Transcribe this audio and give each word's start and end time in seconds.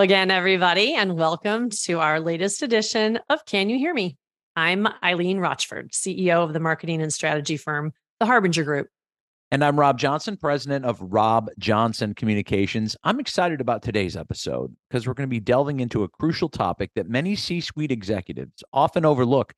Again, 0.00 0.30
everybody, 0.30 0.94
and 0.94 1.18
welcome 1.18 1.68
to 1.82 2.00
our 2.00 2.20
latest 2.20 2.62
edition 2.62 3.18
of 3.28 3.44
Can 3.44 3.68
You 3.68 3.76
Hear 3.76 3.92
Me? 3.92 4.16
I'm 4.56 4.88
Eileen 5.04 5.40
Rochford, 5.40 5.90
CEO 5.92 6.42
of 6.42 6.54
the 6.54 6.58
marketing 6.58 7.02
and 7.02 7.12
strategy 7.12 7.58
firm, 7.58 7.92
The 8.18 8.24
Harbinger 8.24 8.64
Group. 8.64 8.88
And 9.50 9.62
I'm 9.62 9.78
Rob 9.78 9.98
Johnson, 9.98 10.38
president 10.38 10.86
of 10.86 11.02
Rob 11.02 11.50
Johnson 11.58 12.14
Communications. 12.14 12.96
I'm 13.04 13.20
excited 13.20 13.60
about 13.60 13.82
today's 13.82 14.16
episode 14.16 14.74
because 14.88 15.06
we're 15.06 15.12
going 15.12 15.28
to 15.28 15.30
be 15.30 15.38
delving 15.38 15.80
into 15.80 16.02
a 16.02 16.08
crucial 16.08 16.48
topic 16.48 16.92
that 16.94 17.06
many 17.06 17.36
C 17.36 17.60
suite 17.60 17.92
executives 17.92 18.64
often 18.72 19.04
overlook 19.04 19.52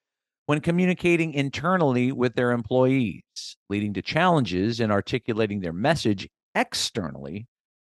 when 0.47 0.61
communicating 0.61 1.35
internally 1.35 2.11
with 2.11 2.35
their 2.35 2.51
employees, 2.51 3.23
leading 3.71 3.95
to 3.95 4.03
challenges 4.03 4.81
in 4.81 4.91
articulating 4.91 5.61
their 5.61 5.73
message 5.73 6.29
externally 6.57 7.47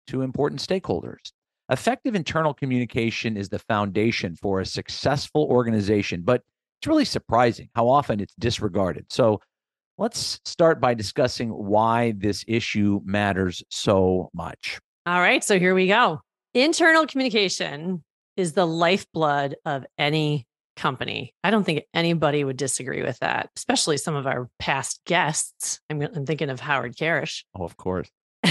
to 0.07 0.23
important 0.23 0.62
stakeholders. 0.62 1.30
Effective 1.71 2.15
internal 2.15 2.55
communication 2.55 3.37
is 3.37 3.51
the 3.51 3.59
foundation 3.59 4.35
for 4.35 4.61
a 4.61 4.67
successful 4.67 5.45
organization, 5.51 6.23
but 6.23 6.43
it's 6.81 6.87
really 6.87 7.05
surprising 7.05 7.69
how 7.75 7.89
often 7.89 8.21
it's 8.21 8.35
disregarded. 8.39 9.05
So 9.11 9.41
let's 9.99 10.41
start 10.47 10.81
by 10.81 10.95
discussing 10.95 11.51
why 11.51 12.15
this 12.17 12.43
issue 12.49 13.01
matters 13.05 13.63
so 13.69 14.31
much. 14.33 14.81
All 15.05 15.21
right, 15.21 15.45
so 15.45 15.59
here 15.59 15.75
we 15.75 15.89
go. 15.89 16.21
Internal 16.55 17.07
communication 17.07 18.03
is 18.37 18.55
the 18.55 18.66
lifeblood 18.66 19.57
of 19.66 19.85
any 19.99 20.47
company. 20.77 21.35
I 21.45 21.51
don't 21.51 21.65
think 21.65 21.85
anybody 21.93 22.45
would 22.45 22.57
disagree 22.57 23.03
with 23.03 23.19
that, 23.19 23.51
especially 23.57 23.99
some 23.99 24.15
of 24.15 24.27
our 24.27 24.49
past 24.59 25.03
guests. 25.05 25.80
I'm, 25.91 26.01
I'm 26.01 26.25
thinking 26.25 26.49
of 26.49 26.60
Howard 26.60 26.97
Karish. 26.97 27.45
Oh, 27.55 27.65
of 27.65 27.77
course. 27.77 28.09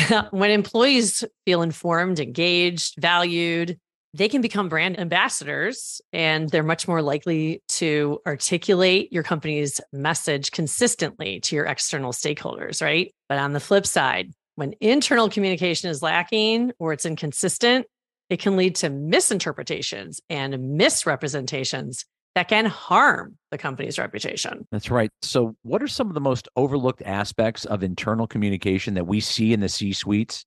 when 0.31 0.51
employees 0.51 1.23
feel 1.45 1.61
informed, 1.61 2.19
engaged, 2.19 2.95
valued, 2.99 3.79
they 4.13 4.29
can 4.29 4.41
become 4.41 4.69
brand 4.69 4.99
ambassadors 4.99 6.01
and 6.11 6.49
they're 6.49 6.63
much 6.63 6.87
more 6.87 7.01
likely 7.01 7.61
to 7.67 8.19
articulate 8.25 9.11
your 9.11 9.23
company's 9.23 9.79
message 9.91 10.51
consistently 10.51 11.39
to 11.41 11.55
your 11.55 11.65
external 11.65 12.11
stakeholders, 12.11 12.81
right? 12.81 13.13
But 13.29 13.37
on 13.37 13.53
the 13.53 13.59
flip 13.59 13.85
side, 13.85 14.31
when 14.55 14.73
internal 14.81 15.29
communication 15.29 15.89
is 15.89 16.01
lacking 16.01 16.71
or 16.79 16.93
it's 16.93 17.05
inconsistent, 17.05 17.85
it 18.29 18.39
can 18.39 18.57
lead 18.57 18.75
to 18.77 18.89
misinterpretations 18.89 20.19
and 20.29 20.77
misrepresentations 20.77 22.05
that 22.37 22.49
can 22.49 22.67
harm 22.67 23.35
the 23.49 23.57
company's 23.57 23.97
reputation. 23.97 24.67
That's 24.71 24.91
right. 24.91 25.09
So, 25.23 25.55
what 25.63 25.81
are 25.81 25.87
some 25.87 26.07
of 26.07 26.13
the 26.13 26.21
most 26.21 26.47
overlooked 26.55 27.01
aspects 27.01 27.65
of 27.65 27.81
internal 27.81 28.27
communication 28.27 28.93
that 28.93 29.07
we 29.07 29.21
see 29.21 29.53
in 29.53 29.59
the 29.59 29.67
C 29.67 29.91
suites 29.91 30.45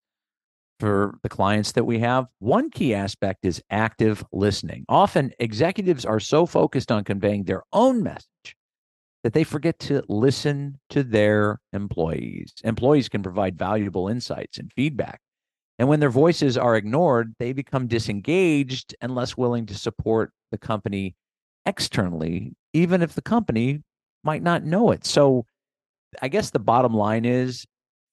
for 0.78 1.18
the 1.24 1.28
clients 1.28 1.72
that 1.72 1.82
we 1.82 1.98
have? 1.98 2.26
One 2.38 2.70
key 2.70 2.94
aspect 2.94 3.44
is 3.44 3.60
active 3.70 4.24
listening. 4.30 4.84
Often, 4.88 5.32
executives 5.40 6.04
are 6.04 6.20
so 6.20 6.46
focused 6.46 6.92
on 6.92 7.02
conveying 7.02 7.42
their 7.42 7.64
own 7.72 8.04
message 8.04 8.54
that 9.24 9.32
they 9.32 9.42
forget 9.42 9.80
to 9.80 10.04
listen 10.08 10.78
to 10.90 11.02
their 11.02 11.58
employees. 11.72 12.52
Employees 12.62 13.08
can 13.08 13.24
provide 13.24 13.58
valuable 13.58 14.06
insights 14.06 14.58
and 14.58 14.70
feedback. 14.76 15.20
And 15.80 15.88
when 15.88 15.98
their 15.98 16.08
voices 16.08 16.56
are 16.56 16.76
ignored, 16.76 17.34
they 17.40 17.52
become 17.52 17.88
disengaged 17.88 18.94
and 19.00 19.12
less 19.12 19.36
willing 19.36 19.66
to 19.66 19.74
support 19.74 20.32
the 20.52 20.58
company 20.58 21.16
externally, 21.70 22.52
even 22.72 23.00
if 23.00 23.14
the 23.14 23.22
company 23.22 23.80
might 24.24 24.42
not 24.42 24.64
know 24.64 24.90
it. 24.90 25.06
So 25.06 25.46
I 26.20 26.28
guess 26.28 26.50
the 26.50 26.58
bottom 26.58 26.92
line 26.92 27.24
is 27.24 27.64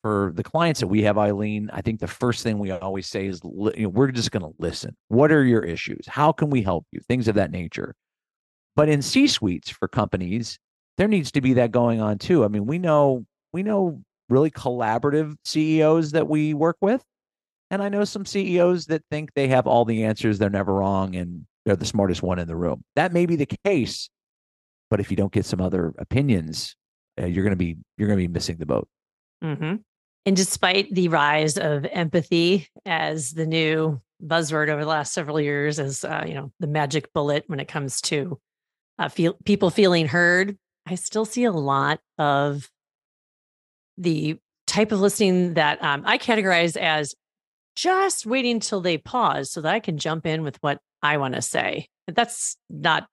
for 0.03 0.31
the 0.35 0.43
clients 0.43 0.79
that 0.79 0.87
we 0.87 1.01
have, 1.01 1.17
Eileen, 1.17 1.69
I 1.73 1.81
think 1.81 1.99
the 1.99 2.07
first 2.07 2.43
thing 2.43 2.59
we 2.59 2.69
always 2.69 3.07
say 3.07 3.25
is 3.25 3.41
you 3.43 3.73
know, 3.75 3.89
we're 3.89 4.11
just 4.11 4.31
going 4.31 4.43
to 4.43 4.53
listen. 4.59 4.95
What 5.07 5.31
are 5.31 5.43
your 5.43 5.63
issues? 5.63 6.05
How 6.07 6.31
can 6.31 6.51
we 6.51 6.61
help 6.61 6.85
you? 6.91 6.99
Things 7.07 7.27
of 7.27 7.35
that 7.35 7.51
nature. 7.51 7.95
But 8.75 8.89
in 8.89 9.01
C 9.01 9.27
suites 9.27 9.71
for 9.71 9.87
companies, 9.87 10.59
there 10.97 11.07
needs 11.07 11.31
to 11.31 11.41
be 11.41 11.53
that 11.53 11.71
going 11.71 11.99
on 11.99 12.19
too. 12.19 12.45
I 12.45 12.47
mean, 12.47 12.67
we 12.67 12.77
know 12.77 13.25
we 13.51 13.63
know 13.63 14.03
really 14.29 14.51
collaborative 14.51 15.35
CEOs 15.45 16.11
that 16.11 16.27
we 16.27 16.53
work 16.53 16.77
with. 16.79 17.03
And 17.71 17.81
I 17.81 17.89
know 17.89 18.05
some 18.05 18.25
CEOs 18.25 18.85
that 18.85 19.01
think 19.09 19.33
they 19.33 19.47
have 19.47 19.67
all 19.67 19.83
the 19.83 20.03
answers, 20.03 20.37
they're 20.37 20.49
never 20.49 20.73
wrong, 20.73 21.15
and 21.15 21.46
they're 21.67 21.75
the 21.75 21.85
smartest 21.85 22.23
one 22.23 22.39
in 22.39 22.47
the 22.47 22.55
room. 22.55 22.85
That 22.95 23.11
may 23.11 23.25
be 23.25 23.35
the 23.35 23.45
case, 23.65 24.09
but 24.89 25.01
if 25.01 25.11
you 25.11 25.17
don't 25.17 25.33
get 25.33 25.45
some 25.45 25.59
other 25.59 25.93
opinions, 25.97 26.77
uh, 27.21 27.25
you're 27.25 27.43
going 27.43 27.51
to 27.51 27.57
be 27.57 27.75
you're 27.97 28.07
going 28.07 28.17
to 28.17 28.25
be 28.25 28.31
missing 28.31 28.55
the 28.55 28.65
boat. 28.65 28.87
Mm-hmm. 29.43 29.75
And 30.25 30.35
despite 30.35 30.93
the 30.93 31.09
rise 31.09 31.57
of 31.57 31.85
empathy 31.85 32.69
as 32.85 33.33
the 33.33 33.45
new 33.45 34.01
buzzword 34.25 34.69
over 34.69 34.81
the 34.81 34.89
last 34.89 35.13
several 35.13 35.41
years, 35.41 35.77
as 35.77 36.05
uh, 36.05 36.23
you 36.25 36.35
know, 36.35 36.53
the 36.61 36.67
magic 36.67 37.11
bullet 37.11 37.43
when 37.47 37.59
it 37.59 37.67
comes 37.67 37.99
to 38.01 38.39
uh, 38.97 39.09
feel 39.09 39.35
people 39.43 39.69
feeling 39.69 40.07
heard, 40.07 40.57
I 40.85 40.95
still 40.95 41.25
see 41.25 41.43
a 41.43 41.51
lot 41.51 41.99
of 42.17 42.69
the 43.97 44.39
type 44.67 44.93
of 44.93 45.01
listening 45.01 45.55
that 45.55 45.83
um, 45.83 46.03
I 46.05 46.17
categorize 46.17 46.77
as 46.77 47.13
just 47.77 48.25
waiting 48.25 48.59
till 48.59 48.81
they 48.81 48.97
pause 48.97 49.51
so 49.51 49.61
that 49.61 49.73
I 49.73 49.79
can 49.79 49.99
jump 49.99 50.25
in 50.25 50.41
with 50.41 50.57
what 50.61 50.79
I 51.03 51.17
want 51.17 51.35
to 51.35 51.43
say. 51.43 51.87
That's 52.07 52.57
not 52.71 53.07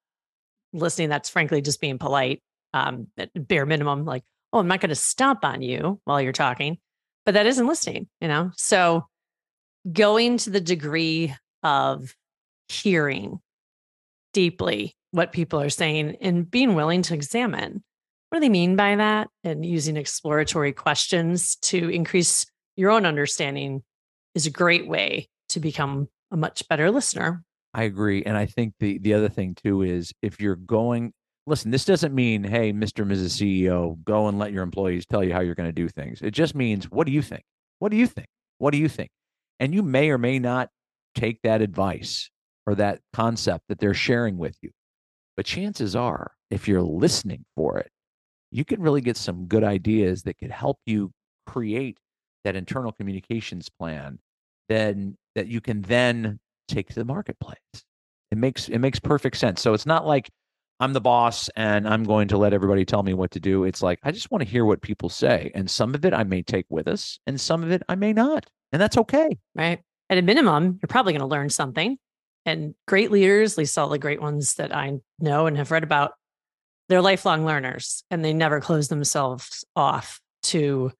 listening. 0.72 1.10
That's 1.10 1.28
frankly 1.28 1.60
just 1.60 1.82
being 1.82 1.98
polite, 1.98 2.42
um, 2.72 3.08
at 3.18 3.30
bare 3.34 3.66
minimum. 3.66 4.06
Like, 4.06 4.24
oh, 4.52 4.58
I'm 4.58 4.66
not 4.66 4.80
going 4.80 4.88
to 4.88 4.94
stomp 4.94 5.44
on 5.44 5.60
you 5.60 6.00
while 6.04 6.20
you're 6.20 6.32
talking, 6.32 6.78
but 7.26 7.34
that 7.34 7.46
isn't 7.46 7.66
listening, 7.66 8.08
you 8.22 8.28
know? 8.28 8.52
So 8.56 9.06
going 9.92 10.38
to 10.38 10.50
the 10.50 10.62
degree 10.62 11.34
of 11.62 12.14
hearing 12.68 13.40
deeply 14.32 14.96
what 15.10 15.32
people 15.32 15.60
are 15.60 15.70
saying 15.70 16.16
and 16.22 16.50
being 16.50 16.74
willing 16.74 17.02
to 17.02 17.14
examine 17.14 17.84
what 18.30 18.38
do 18.38 18.40
they 18.40 18.48
mean 18.48 18.76
by 18.76 18.96
that 18.96 19.28
and 19.44 19.64
using 19.64 19.96
exploratory 19.96 20.72
questions 20.72 21.56
to 21.56 21.90
increase 21.90 22.46
your 22.76 22.90
own 22.90 23.04
understanding 23.06 23.82
is 24.34 24.46
a 24.46 24.50
great 24.50 24.86
way 24.86 25.28
to 25.50 25.60
become 25.60 26.08
a 26.30 26.36
much 26.36 26.66
better 26.68 26.90
listener 26.90 27.44
I 27.74 27.82
agree. 27.82 28.22
And 28.22 28.36
I 28.36 28.46
think 28.46 28.74
the 28.78 28.98
the 28.98 29.14
other 29.14 29.28
thing 29.28 29.56
too 29.56 29.82
is 29.82 30.12
if 30.22 30.40
you're 30.40 30.54
going 30.54 31.12
listen, 31.46 31.70
this 31.70 31.84
doesn't 31.84 32.14
mean, 32.14 32.42
hey, 32.42 32.72
Mr. 32.72 33.02
and 33.02 33.10
Mrs. 33.10 33.36
CEO, 33.36 34.02
go 34.04 34.28
and 34.28 34.38
let 34.38 34.52
your 34.52 34.62
employees 34.62 35.04
tell 35.04 35.22
you 35.22 35.34
how 35.34 35.40
you're 35.40 35.54
going 35.54 35.68
to 35.68 35.72
do 35.72 35.88
things. 35.88 36.22
It 36.22 36.30
just 36.30 36.54
means, 36.54 36.90
what 36.90 37.06
do 37.06 37.12
you 37.12 37.20
think? 37.20 37.42
What 37.80 37.90
do 37.90 37.98
you 37.98 38.06
think? 38.06 38.28
What 38.58 38.70
do 38.70 38.78
you 38.78 38.88
think? 38.88 39.10
And 39.60 39.74
you 39.74 39.82
may 39.82 40.08
or 40.08 40.16
may 40.16 40.38
not 40.38 40.70
take 41.14 41.42
that 41.42 41.60
advice 41.60 42.30
or 42.66 42.76
that 42.76 43.00
concept 43.12 43.64
that 43.68 43.78
they're 43.78 43.92
sharing 43.92 44.38
with 44.38 44.56
you. 44.62 44.70
But 45.36 45.44
chances 45.44 45.94
are, 45.94 46.32
if 46.50 46.66
you're 46.66 46.80
listening 46.80 47.44
for 47.56 47.78
it, 47.78 47.90
you 48.50 48.64
can 48.64 48.80
really 48.80 49.02
get 49.02 49.18
some 49.18 49.46
good 49.46 49.64
ideas 49.64 50.22
that 50.22 50.38
could 50.38 50.50
help 50.50 50.78
you 50.86 51.10
create 51.46 51.98
that 52.44 52.56
internal 52.56 52.92
communications 52.92 53.68
plan 53.68 54.18
then 54.68 55.16
that 55.34 55.48
you 55.48 55.60
can 55.60 55.82
then 55.82 56.38
take 56.68 56.88
to 56.88 56.94
the 56.94 57.04
marketplace. 57.04 57.58
It 58.30 58.38
makes 58.38 58.68
it 58.68 58.78
makes 58.78 58.98
perfect 58.98 59.36
sense. 59.36 59.60
So 59.60 59.74
it's 59.74 59.86
not 59.86 60.06
like 60.06 60.30
I'm 60.80 60.92
the 60.92 61.00
boss 61.00 61.48
and 61.56 61.88
I'm 61.88 62.04
going 62.04 62.28
to 62.28 62.38
let 62.38 62.52
everybody 62.52 62.84
tell 62.84 63.02
me 63.02 63.14
what 63.14 63.30
to 63.32 63.40
do. 63.40 63.64
It's 63.64 63.82
like 63.82 63.98
I 64.02 64.10
just 64.10 64.30
want 64.30 64.42
to 64.42 64.48
hear 64.48 64.64
what 64.64 64.82
people 64.82 65.08
say, 65.08 65.50
and 65.54 65.70
some 65.70 65.94
of 65.94 66.04
it 66.04 66.14
I 66.14 66.24
may 66.24 66.42
take 66.42 66.66
with 66.68 66.88
us, 66.88 67.18
and 67.26 67.40
some 67.40 67.62
of 67.62 67.70
it 67.70 67.82
I 67.88 67.94
may 67.94 68.12
not, 68.12 68.46
and 68.72 68.80
that's 68.80 68.98
okay. 68.98 69.38
Right. 69.54 69.80
At 70.10 70.18
a 70.18 70.22
minimum, 70.22 70.78
you're 70.82 70.88
probably 70.88 71.12
going 71.12 71.20
to 71.20 71.26
learn 71.26 71.50
something. 71.50 71.98
And 72.46 72.74
great 72.86 73.10
leaders, 73.10 73.52
at 73.52 73.58
least 73.58 73.78
all 73.78 73.88
the 73.88 73.98
great 73.98 74.20
ones 74.20 74.54
that 74.56 74.74
I 74.74 74.98
know 75.18 75.46
and 75.46 75.56
have 75.56 75.70
read 75.70 75.82
about, 75.82 76.12
they're 76.90 77.00
lifelong 77.00 77.46
learners, 77.46 78.04
and 78.10 78.22
they 78.22 78.34
never 78.34 78.60
close 78.60 78.88
themselves 78.88 79.64
off 79.74 80.20
to 80.44 80.92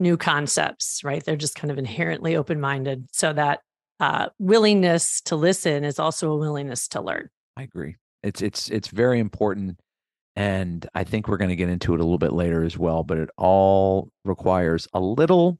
new 0.00 0.16
concepts. 0.16 1.02
Right. 1.04 1.24
They're 1.24 1.36
just 1.36 1.54
kind 1.54 1.70
of 1.70 1.78
inherently 1.78 2.36
open 2.36 2.60
minded, 2.60 3.06
so 3.12 3.32
that 3.32 3.60
uh, 4.00 4.28
willingness 4.38 5.20
to 5.22 5.36
listen 5.36 5.84
is 5.84 5.98
also 5.98 6.32
a 6.32 6.36
willingness 6.36 6.88
to 6.88 7.00
learn. 7.00 7.28
I 7.56 7.62
agree. 7.62 7.96
It's 8.22 8.42
it's 8.42 8.70
it's 8.70 8.88
very 8.88 9.20
important, 9.20 9.78
and 10.34 10.86
I 10.94 11.04
think 11.04 11.28
we're 11.28 11.36
going 11.36 11.50
to 11.50 11.56
get 11.56 11.68
into 11.68 11.94
it 11.94 12.00
a 12.00 12.02
little 12.02 12.18
bit 12.18 12.32
later 12.32 12.64
as 12.64 12.76
well. 12.78 13.02
But 13.04 13.18
it 13.18 13.30
all 13.36 14.10
requires 14.24 14.88
a 14.92 15.00
little 15.00 15.58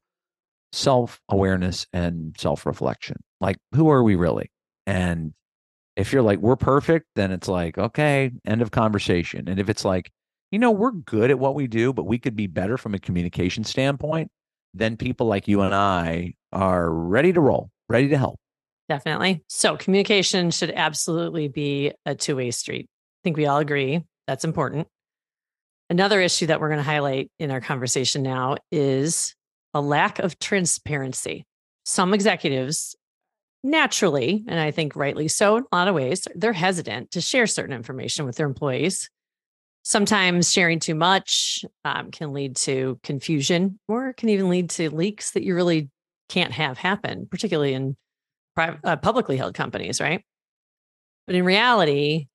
self 0.73 1.21
awareness 1.29 1.87
and 1.93 2.35
self 2.39 2.67
reflection. 2.67 3.17
Like, 3.41 3.59
who 3.75 3.91
are 3.91 4.03
we 4.03 4.17
really? 4.17 4.51
And 4.87 5.35
if 5.97 6.13
you're 6.13 6.23
like 6.23 6.39
we're 6.39 6.57
perfect, 6.57 7.07
then 7.17 7.33
it's 7.33 7.49
like 7.49 7.77
okay, 7.77 8.33
end 8.47 8.63
of 8.63 8.71
conversation. 8.71 9.49
And 9.49 9.61
if 9.61 9.69
it's 9.69 9.85
like 9.85 10.11
you 10.51 10.59
know 10.59 10.71
we're 10.71 10.93
good 10.93 11.31
at 11.31 11.39
what 11.39 11.55
we 11.55 11.67
do, 11.67 11.93
but 11.93 12.05
we 12.05 12.19
could 12.19 12.37
be 12.37 12.47
better 12.47 12.77
from 12.77 12.95
a 12.95 12.99
communication 12.99 13.65
standpoint, 13.65 14.31
then 14.75 14.97
people 14.97 15.27
like 15.27 15.49
you 15.49 15.63
and 15.63 15.75
I 15.75 16.35
are 16.53 16.91
ready 16.91 17.33
to 17.33 17.41
roll 17.41 17.71
ready 17.91 18.09
to 18.09 18.17
help. 18.17 18.39
Definitely. 18.89 19.43
So 19.49 19.77
communication 19.77 20.51
should 20.51 20.71
absolutely 20.71 21.49
be 21.49 21.93
a 22.07 22.15
two 22.15 22.37
way 22.37 22.51
street. 22.53 22.87
I 22.89 23.21
think 23.25 23.37
we 23.37 23.47
all 23.47 23.59
agree 23.59 24.03
that's 24.27 24.45
important. 24.45 24.87
Another 25.91 26.21
issue 26.21 26.47
that 26.47 26.61
we're 26.61 26.69
going 26.69 26.79
to 26.79 26.85
highlight 26.85 27.31
in 27.39 27.51
our 27.51 27.61
conversation 27.61 28.23
now 28.23 28.57
is 28.71 29.35
a 29.75 29.81
lack 29.81 30.21
of 30.21 30.39
transparency. 30.39 31.45
Some 31.85 32.15
executives 32.15 32.95
naturally, 33.65 34.45
and 34.47 34.59
I 34.59 34.71
think 34.71 34.95
rightly 34.95 35.27
so 35.27 35.57
in 35.57 35.65
a 35.71 35.77
lot 35.77 35.89
of 35.89 35.95
ways, 35.95 36.27
they're 36.35 36.53
hesitant 36.53 37.11
to 37.13 37.21
share 37.21 37.49
certain 37.49 37.75
information 37.75 38.25
with 38.25 38.37
their 38.37 38.47
employees. 38.47 39.11
Sometimes 39.91 40.53
sharing 40.53 40.79
too 40.79 40.95
much 40.95 41.65
um, 41.85 42.13
can 42.13 42.33
lead 42.33 42.55
to 42.59 43.01
confusion 43.03 43.81
or 43.89 44.13
can 44.13 44.29
even 44.29 44.49
lead 44.49 44.71
to 44.71 44.89
leaks 44.89 45.33
that 45.33 45.43
you 45.43 45.53
really 45.53 45.91
can't 46.29 46.53
have 46.53 46.79
happen, 46.79 47.27
particularly 47.29 47.75
in 47.75 47.97
private, 48.55 48.79
uh, 48.85 48.95
publicly 48.95 49.37
held 49.37 49.55
companies, 49.55 50.01
right? 50.01 50.23
But 51.27 51.35
in 51.35 51.45
reality, 51.45 52.29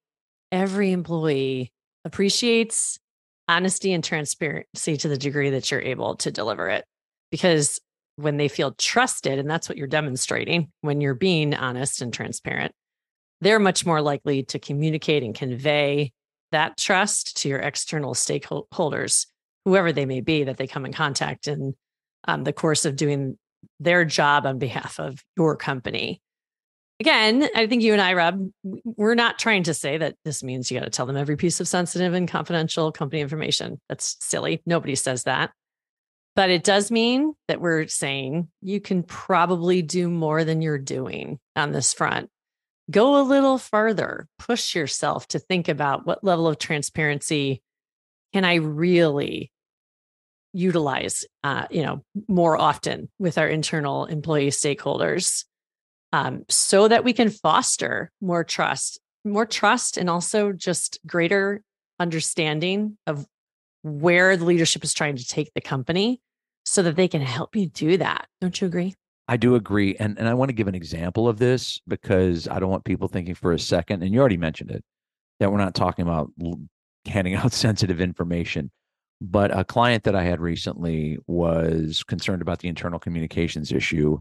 every 0.51 0.91
employee 0.91 1.71
appreciates 2.03 2.99
honesty 3.47 3.93
and 3.93 4.03
transparency 4.03 4.97
to 4.97 5.07
the 5.07 5.17
degree 5.17 5.51
that 5.51 5.71
you're 5.71 5.79
able 5.79 6.17
to 6.17 6.31
deliver 6.31 6.67
it. 6.67 6.83
Because 7.31 7.79
when 8.17 8.35
they 8.35 8.49
feel 8.49 8.73
trusted, 8.73 9.39
and 9.39 9.49
that's 9.49 9.69
what 9.69 9.77
you're 9.77 9.87
demonstrating 9.87 10.73
when 10.81 10.99
you're 10.99 11.15
being 11.15 11.53
honest 11.53 12.01
and 12.01 12.13
transparent, 12.13 12.73
they're 13.39 13.59
much 13.59 13.85
more 13.85 14.01
likely 14.01 14.43
to 14.43 14.59
communicate 14.59 15.23
and 15.23 15.33
convey 15.33 16.11
that 16.51 16.77
trust 16.77 17.37
to 17.41 17.49
your 17.49 17.59
external 17.59 18.13
stakeholders, 18.13 19.27
whoever 19.65 19.91
they 19.91 20.05
may 20.05 20.21
be 20.21 20.43
that 20.43 20.57
they 20.57 20.67
come 20.67 20.85
in 20.85 20.93
contact 20.93 21.47
in 21.47 21.75
um, 22.27 22.43
the 22.43 22.53
course 22.53 22.85
of 22.85 22.95
doing 22.95 23.37
their 23.79 24.05
job 24.05 24.45
on 24.45 24.59
behalf 24.59 24.99
of 24.99 25.23
your 25.37 25.55
company. 25.55 26.21
Again, 26.99 27.49
I 27.53 27.67
think 27.67 27.83
you 27.83 27.91
and 27.91 28.01
I, 28.01 28.13
Rob, 28.13 28.49
we're 28.63 29.15
not 29.15 29.37
trying 29.37 29.63
to 29.63 29.73
say 29.73 29.97
that 29.97 30.15
this 30.23 30.43
means 30.43 30.71
you 30.71 30.79
got 30.79 30.85
to 30.85 30.91
tell 30.91 31.05
them 31.05 31.17
every 31.17 31.35
piece 31.35 31.59
of 31.59 31.67
sensitive 31.67 32.13
and 32.13 32.27
confidential 32.27 32.91
company 32.91 33.21
information. 33.21 33.81
That's 33.89 34.15
silly. 34.21 34.61
Nobody 34.65 34.95
says 34.95 35.23
that. 35.23 35.51
But 36.35 36.49
it 36.49 36.63
does 36.63 36.91
mean 36.91 37.33
that 37.47 37.61
we're 37.61 37.87
saying 37.87 38.49
you 38.61 38.79
can 38.79 39.03
probably 39.03 39.81
do 39.81 40.09
more 40.09 40.43
than 40.43 40.61
you're 40.61 40.77
doing 40.77 41.39
on 41.55 41.71
this 41.71 41.93
front. 41.93 42.29
Go 42.91 43.19
a 43.19 43.23
little 43.23 43.57
further, 43.57 44.27
push 44.37 44.75
yourself 44.75 45.27
to 45.29 45.39
think 45.39 45.67
about 45.67 46.05
what 46.05 46.23
level 46.23 46.47
of 46.47 46.59
transparency 46.59 47.63
can 48.33 48.45
I 48.45 48.55
really 48.55 49.51
utilize, 50.53 51.25
uh, 51.43 51.65
you 51.69 51.83
know, 51.83 52.03
more 52.27 52.57
often 52.57 53.09
with 53.19 53.37
our 53.37 53.47
internal 53.47 54.05
employee 54.05 54.49
stakeholders, 54.49 55.45
um, 56.13 56.45
so 56.47 56.87
that 56.87 57.03
we 57.03 57.11
can 57.11 57.29
foster 57.29 58.11
more 58.21 58.43
trust, 58.43 58.99
more 59.23 59.45
trust, 59.45 59.97
and 59.97 60.09
also 60.09 60.51
just 60.51 60.99
greater 61.05 61.61
understanding 61.99 62.97
of 63.07 63.25
where 63.83 64.37
the 64.37 64.45
leadership 64.45 64.83
is 64.83 64.93
trying 64.93 65.15
to 65.15 65.27
take 65.27 65.51
the 65.53 65.61
company 65.61 66.21
so 66.65 66.81
that 66.83 66.95
they 66.95 67.07
can 67.07 67.21
help 67.21 67.55
you 67.55 67.67
do 67.67 67.97
that. 67.97 68.27
Don't 68.41 68.59
you 68.61 68.67
agree? 68.67 68.95
I 69.27 69.37
do 69.37 69.55
agree. 69.55 69.95
And, 69.95 70.17
and 70.19 70.27
I 70.27 70.33
want 70.33 70.49
to 70.49 70.53
give 70.53 70.67
an 70.67 70.75
example 70.75 71.27
of 71.27 71.39
this 71.39 71.79
because 71.87 72.47
I 72.47 72.59
don't 72.59 72.69
want 72.69 72.83
people 72.85 73.07
thinking 73.07 73.35
for 73.35 73.53
a 73.53 73.59
second, 73.59 74.03
and 74.03 74.13
you 74.13 74.19
already 74.19 74.37
mentioned 74.37 74.71
it, 74.71 74.83
that 75.39 75.51
we're 75.51 75.57
not 75.57 75.75
talking 75.75 76.03
about 76.03 76.31
handing 77.05 77.35
out 77.35 77.53
sensitive 77.53 77.99
information. 78.01 78.71
But 79.21 79.57
a 79.57 79.63
client 79.63 80.03
that 80.03 80.15
I 80.15 80.23
had 80.23 80.41
recently 80.41 81.17
was 81.25 82.03
concerned 82.03 82.41
about 82.41 82.59
the 82.59 82.67
internal 82.67 82.99
communications 82.99 83.71
issue. 83.71 84.19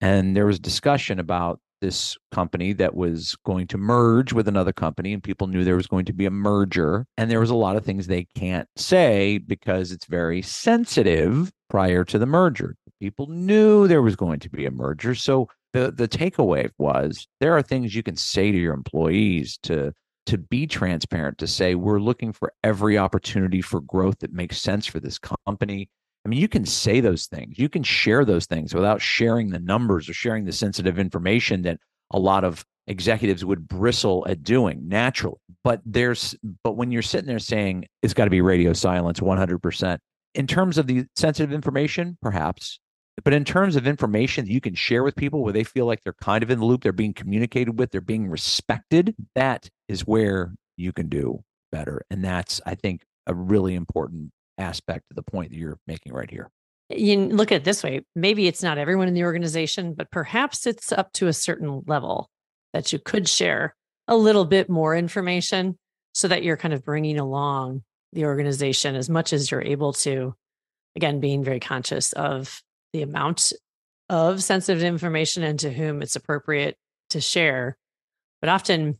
And 0.00 0.36
there 0.36 0.46
was 0.46 0.60
discussion 0.60 1.18
about 1.18 1.58
this 1.80 2.16
company 2.32 2.72
that 2.74 2.94
was 2.94 3.36
going 3.44 3.66
to 3.68 3.78
merge 3.78 4.32
with 4.32 4.48
another 4.48 4.72
company 4.72 5.12
and 5.12 5.22
people 5.22 5.46
knew 5.46 5.62
there 5.62 5.76
was 5.76 5.86
going 5.86 6.06
to 6.06 6.12
be 6.12 6.24
a 6.24 6.30
merger 6.30 7.06
and 7.18 7.30
there 7.30 7.40
was 7.40 7.50
a 7.50 7.54
lot 7.54 7.76
of 7.76 7.84
things 7.84 8.06
they 8.06 8.24
can't 8.34 8.68
say 8.76 9.38
because 9.38 9.92
it's 9.92 10.06
very 10.06 10.40
sensitive 10.40 11.50
prior 11.68 12.02
to 12.04 12.18
the 12.18 12.26
merger 12.26 12.76
people 13.00 13.26
knew 13.26 13.86
there 13.86 14.02
was 14.02 14.16
going 14.16 14.40
to 14.40 14.50
be 14.50 14.66
a 14.66 14.70
merger. 14.70 15.14
So 15.14 15.48
the 15.72 15.90
the 15.90 16.08
takeaway 16.08 16.70
was 16.78 17.26
there 17.40 17.56
are 17.56 17.62
things 17.62 17.94
you 17.94 18.02
can 18.02 18.16
say 18.16 18.52
to 18.52 18.58
your 18.58 18.74
employees 18.74 19.58
to 19.64 19.92
to 20.26 20.38
be 20.38 20.66
transparent 20.66 21.38
to 21.38 21.46
say 21.46 21.74
we're 21.74 22.00
looking 22.00 22.32
for 22.32 22.52
every 22.64 22.98
opportunity 22.98 23.62
for 23.62 23.80
growth 23.80 24.18
that 24.20 24.32
makes 24.32 24.60
sense 24.60 24.84
for 24.86 24.98
this 24.98 25.18
company. 25.18 25.88
I 26.24 26.28
mean, 26.28 26.40
you 26.40 26.48
can 26.48 26.66
say 26.66 27.00
those 27.00 27.26
things, 27.26 27.58
you 27.58 27.68
can 27.68 27.84
share 27.84 28.24
those 28.24 28.46
things 28.46 28.74
without 28.74 29.00
sharing 29.00 29.50
the 29.50 29.60
numbers 29.60 30.08
or 30.08 30.14
sharing 30.14 30.44
the 30.44 30.52
sensitive 30.52 30.98
information 30.98 31.62
that 31.62 31.78
a 32.10 32.18
lot 32.18 32.42
of 32.42 32.64
executives 32.88 33.44
would 33.44 33.68
bristle 33.68 34.26
at 34.28 34.42
doing 34.42 34.88
naturally. 34.88 35.38
But 35.62 35.80
there's, 35.84 36.34
but 36.64 36.76
when 36.76 36.90
you're 36.90 37.02
sitting 37.02 37.26
there 37.26 37.38
saying 37.38 37.86
it's 38.02 38.14
got 38.14 38.24
to 38.24 38.30
be 38.30 38.40
radio 38.40 38.72
silence 38.72 39.20
100%, 39.20 39.98
in 40.34 40.46
terms 40.46 40.78
of 40.78 40.86
the 40.86 41.06
sensitive 41.16 41.52
information, 41.52 42.18
perhaps, 42.20 42.80
but 43.24 43.32
in 43.32 43.44
terms 43.44 43.76
of 43.76 43.86
information 43.86 44.44
that 44.44 44.52
you 44.52 44.60
can 44.60 44.74
share 44.74 45.02
with 45.02 45.16
people 45.16 45.42
where 45.42 45.52
they 45.52 45.64
feel 45.64 45.86
like 45.86 46.02
they're 46.04 46.14
kind 46.20 46.42
of 46.42 46.50
in 46.50 46.58
the 46.58 46.64
loop, 46.64 46.82
they're 46.82 46.92
being 46.92 47.14
communicated 47.14 47.78
with, 47.78 47.90
they're 47.90 48.00
being 48.00 48.28
respected, 48.28 49.14
that 49.34 49.68
is 49.88 50.06
where 50.06 50.54
you 50.76 50.92
can 50.92 51.08
do 51.08 51.42
better. 51.72 52.02
And 52.10 52.24
that's, 52.24 52.60
I 52.66 52.74
think, 52.74 53.02
a 53.26 53.34
really 53.34 53.74
important 53.74 54.30
aspect 54.58 55.04
of 55.10 55.16
the 55.16 55.22
point 55.22 55.50
that 55.50 55.58
you're 55.58 55.78
making 55.86 56.12
right 56.12 56.30
here. 56.30 56.50
You 56.88 57.26
look 57.28 57.50
at 57.50 57.56
it 57.56 57.64
this 57.64 57.82
way 57.82 58.02
maybe 58.14 58.46
it's 58.46 58.62
not 58.62 58.78
everyone 58.78 59.08
in 59.08 59.14
the 59.14 59.24
organization, 59.24 59.94
but 59.94 60.10
perhaps 60.10 60.66
it's 60.66 60.92
up 60.92 61.12
to 61.14 61.26
a 61.26 61.32
certain 61.32 61.82
level 61.86 62.30
that 62.72 62.92
you 62.92 62.98
could 62.98 63.28
share 63.28 63.74
a 64.06 64.16
little 64.16 64.44
bit 64.44 64.70
more 64.70 64.94
information 64.94 65.78
so 66.14 66.28
that 66.28 66.44
you're 66.44 66.56
kind 66.56 66.72
of 66.72 66.84
bringing 66.84 67.18
along 67.18 67.82
the 68.12 68.24
organization 68.24 68.94
as 68.94 69.10
much 69.10 69.32
as 69.32 69.50
you're 69.50 69.62
able 69.62 69.92
to. 69.92 70.34
Again, 70.94 71.20
being 71.20 71.44
very 71.44 71.60
conscious 71.60 72.12
of 72.12 72.62
the 72.96 73.02
amount 73.02 73.52
of 74.08 74.42
sensitive 74.42 74.82
information 74.82 75.42
and 75.42 75.58
to 75.60 75.70
whom 75.70 76.00
it's 76.00 76.16
appropriate 76.16 76.76
to 77.10 77.20
share. 77.20 77.76
But 78.40 78.48
often, 78.48 78.98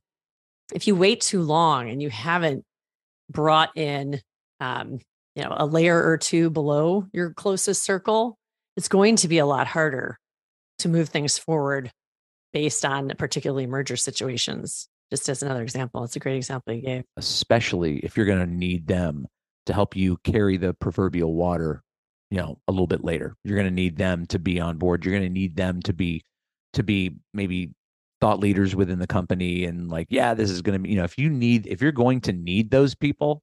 if 0.75 0.87
you 0.87 0.95
wait 0.95 1.23
too 1.23 1.41
long 1.41 1.89
and 1.89 2.03
you 2.03 2.11
haven't 2.11 2.63
brought 3.31 3.71
in 3.75 4.21
um, 4.61 4.99
you 5.35 5.43
know 5.43 5.55
a 5.57 5.67
layer 5.67 6.03
or 6.07 6.19
two 6.19 6.51
below 6.51 7.07
your 7.13 7.33
closest 7.35 7.83
circle 7.83 8.39
it's 8.77 8.89
going 8.89 9.17
to 9.17 9.29
be 9.29 9.39
a 9.39 9.47
lot 9.47 9.67
harder 9.67 10.19
to 10.79 10.89
move 10.89 11.09
things 11.09 11.37
forward 11.37 11.91
based 12.53 12.85
on 12.85 13.13
particularly 13.19 13.67
merger 13.67 13.97
situations 13.97 14.89
just 15.11 15.29
as 15.29 15.43
another 15.43 15.63
example 15.63 16.05
it's 16.05 16.17
a 16.17 16.21
great 16.21 16.37
example 16.37 16.73
you 16.73 16.83
gave 16.83 17.05
especially 17.17 17.99
if 17.99 18.17
you're 18.17 18.27
going 18.27 18.39
to 18.39 18.47
need 18.47 18.87
them 18.87 19.27
to 19.67 19.73
help 19.73 19.97
you 19.97 20.17
carry 20.25 20.57
the 20.57 20.73
proverbial 20.75 21.35
water 21.35 21.83
you 22.37 22.43
know 22.43 22.59
a 22.69 22.73
little 22.73 22.87
bit 22.87 23.03
later 23.03 23.35
you're 23.45 23.57
going 23.57 23.67
to 23.67 23.75
need 23.75 23.97
them 23.97 24.27
to 24.27 24.39
be 24.39 24.61
on 24.61 24.77
board 24.77 25.05
you're 25.05 25.13
going 25.13 25.23
to 25.23 25.29
need 25.29 25.57
them 25.57 25.81
to 25.81 25.95
be 25.95 26.23
to 26.75 26.83
be 26.83 27.17
maybe 27.33 27.71
thought 28.21 28.41
leaders 28.41 28.77
within 28.77 28.99
the 28.99 29.07
company 29.07 29.65
and 29.65 29.89
like 29.89 30.07
yeah 30.11 30.35
this 30.35 30.51
is 30.51 30.61
going 30.63 30.79
to 30.79 30.83
be 30.83 30.91
you 30.91 30.97
know 30.97 31.05
if 31.05 31.19
you 31.19 31.31
need 31.31 31.67
if 31.67 31.81
you're 31.81 31.93
going 31.93 32.21
to 32.21 32.33
need 32.33 32.71
those 32.71 32.95
people 32.95 33.43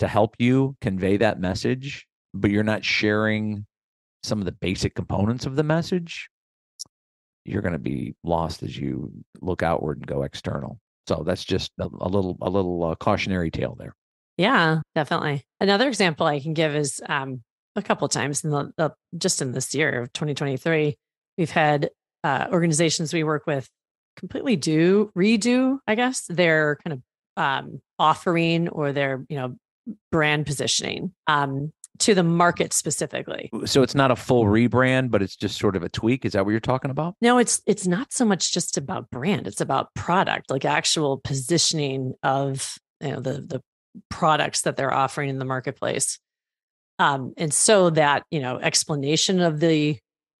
to 0.00 0.08
help 0.08 0.34
you 0.38 0.76
convey 0.80 1.18
that 1.18 1.38
message, 1.38 2.06
but 2.34 2.50
you're 2.50 2.64
not 2.64 2.84
sharing 2.84 3.66
some 4.22 4.40
of 4.40 4.46
the 4.46 4.52
basic 4.52 4.94
components 4.94 5.46
of 5.46 5.56
the 5.56 5.62
message, 5.62 6.28
you're 7.44 7.62
going 7.62 7.72
to 7.72 7.78
be 7.78 8.14
lost 8.24 8.62
as 8.62 8.76
you 8.76 9.12
look 9.40 9.62
outward 9.62 9.98
and 9.98 10.06
go 10.06 10.22
external. 10.22 10.78
So 11.06 11.22
that's 11.24 11.44
just 11.44 11.70
a, 11.78 11.84
a 11.84 12.08
little 12.08 12.36
a 12.40 12.50
little 12.50 12.84
uh, 12.84 12.94
cautionary 12.96 13.50
tale 13.50 13.76
there. 13.78 13.94
Yeah, 14.36 14.80
definitely. 14.94 15.42
Another 15.60 15.88
example 15.88 16.26
I 16.26 16.40
can 16.40 16.54
give 16.54 16.74
is 16.74 17.00
um, 17.08 17.42
a 17.80 17.82
couple 17.86 18.08
times 18.08 18.44
in 18.44 18.50
the, 18.50 18.72
the, 18.76 18.94
just 19.18 19.42
in 19.42 19.52
this 19.52 19.74
year 19.74 20.02
of 20.02 20.12
2023, 20.12 20.96
we've 21.36 21.50
had 21.50 21.90
uh, 22.22 22.46
organizations 22.50 23.12
we 23.12 23.24
work 23.24 23.46
with 23.46 23.68
completely 24.16 24.56
do 24.56 25.10
redo, 25.16 25.78
I 25.86 25.94
guess, 25.94 26.26
their 26.28 26.76
kind 26.84 26.94
of 26.94 27.02
um, 27.36 27.80
offering 27.98 28.68
or 28.68 28.92
their 28.92 29.24
you 29.28 29.36
know 29.36 29.56
brand 30.12 30.46
positioning 30.46 31.12
um, 31.26 31.72
to 31.98 32.14
the 32.14 32.22
market 32.22 32.72
specifically. 32.72 33.50
So 33.64 33.82
it's 33.82 33.94
not 33.94 34.10
a 34.10 34.16
full 34.16 34.44
rebrand, 34.44 35.10
but 35.10 35.22
it's 35.22 35.36
just 35.36 35.58
sort 35.58 35.76
of 35.76 35.82
a 35.82 35.88
tweak. 35.88 36.24
Is 36.24 36.32
that 36.32 36.44
what 36.44 36.50
you're 36.50 36.60
talking 36.60 36.90
about? 36.90 37.14
No, 37.20 37.38
it's 37.38 37.62
it's 37.66 37.86
not 37.86 38.12
so 38.12 38.24
much 38.24 38.52
just 38.52 38.76
about 38.76 39.10
brand. 39.10 39.46
It's 39.46 39.60
about 39.60 39.94
product, 39.94 40.50
like 40.50 40.64
actual 40.64 41.18
positioning 41.18 42.14
of 42.22 42.78
you 43.00 43.12
know 43.12 43.20
the 43.20 43.40
the 43.40 43.62
products 44.08 44.62
that 44.62 44.76
they're 44.76 44.92
offering 44.92 45.30
in 45.30 45.38
the 45.38 45.44
marketplace. 45.44 46.18
Um, 47.00 47.32
and 47.38 47.52
so 47.52 47.90
that 47.90 48.24
you 48.30 48.40
know 48.40 48.58
explanation 48.58 49.40
of 49.40 49.58
the 49.58 49.98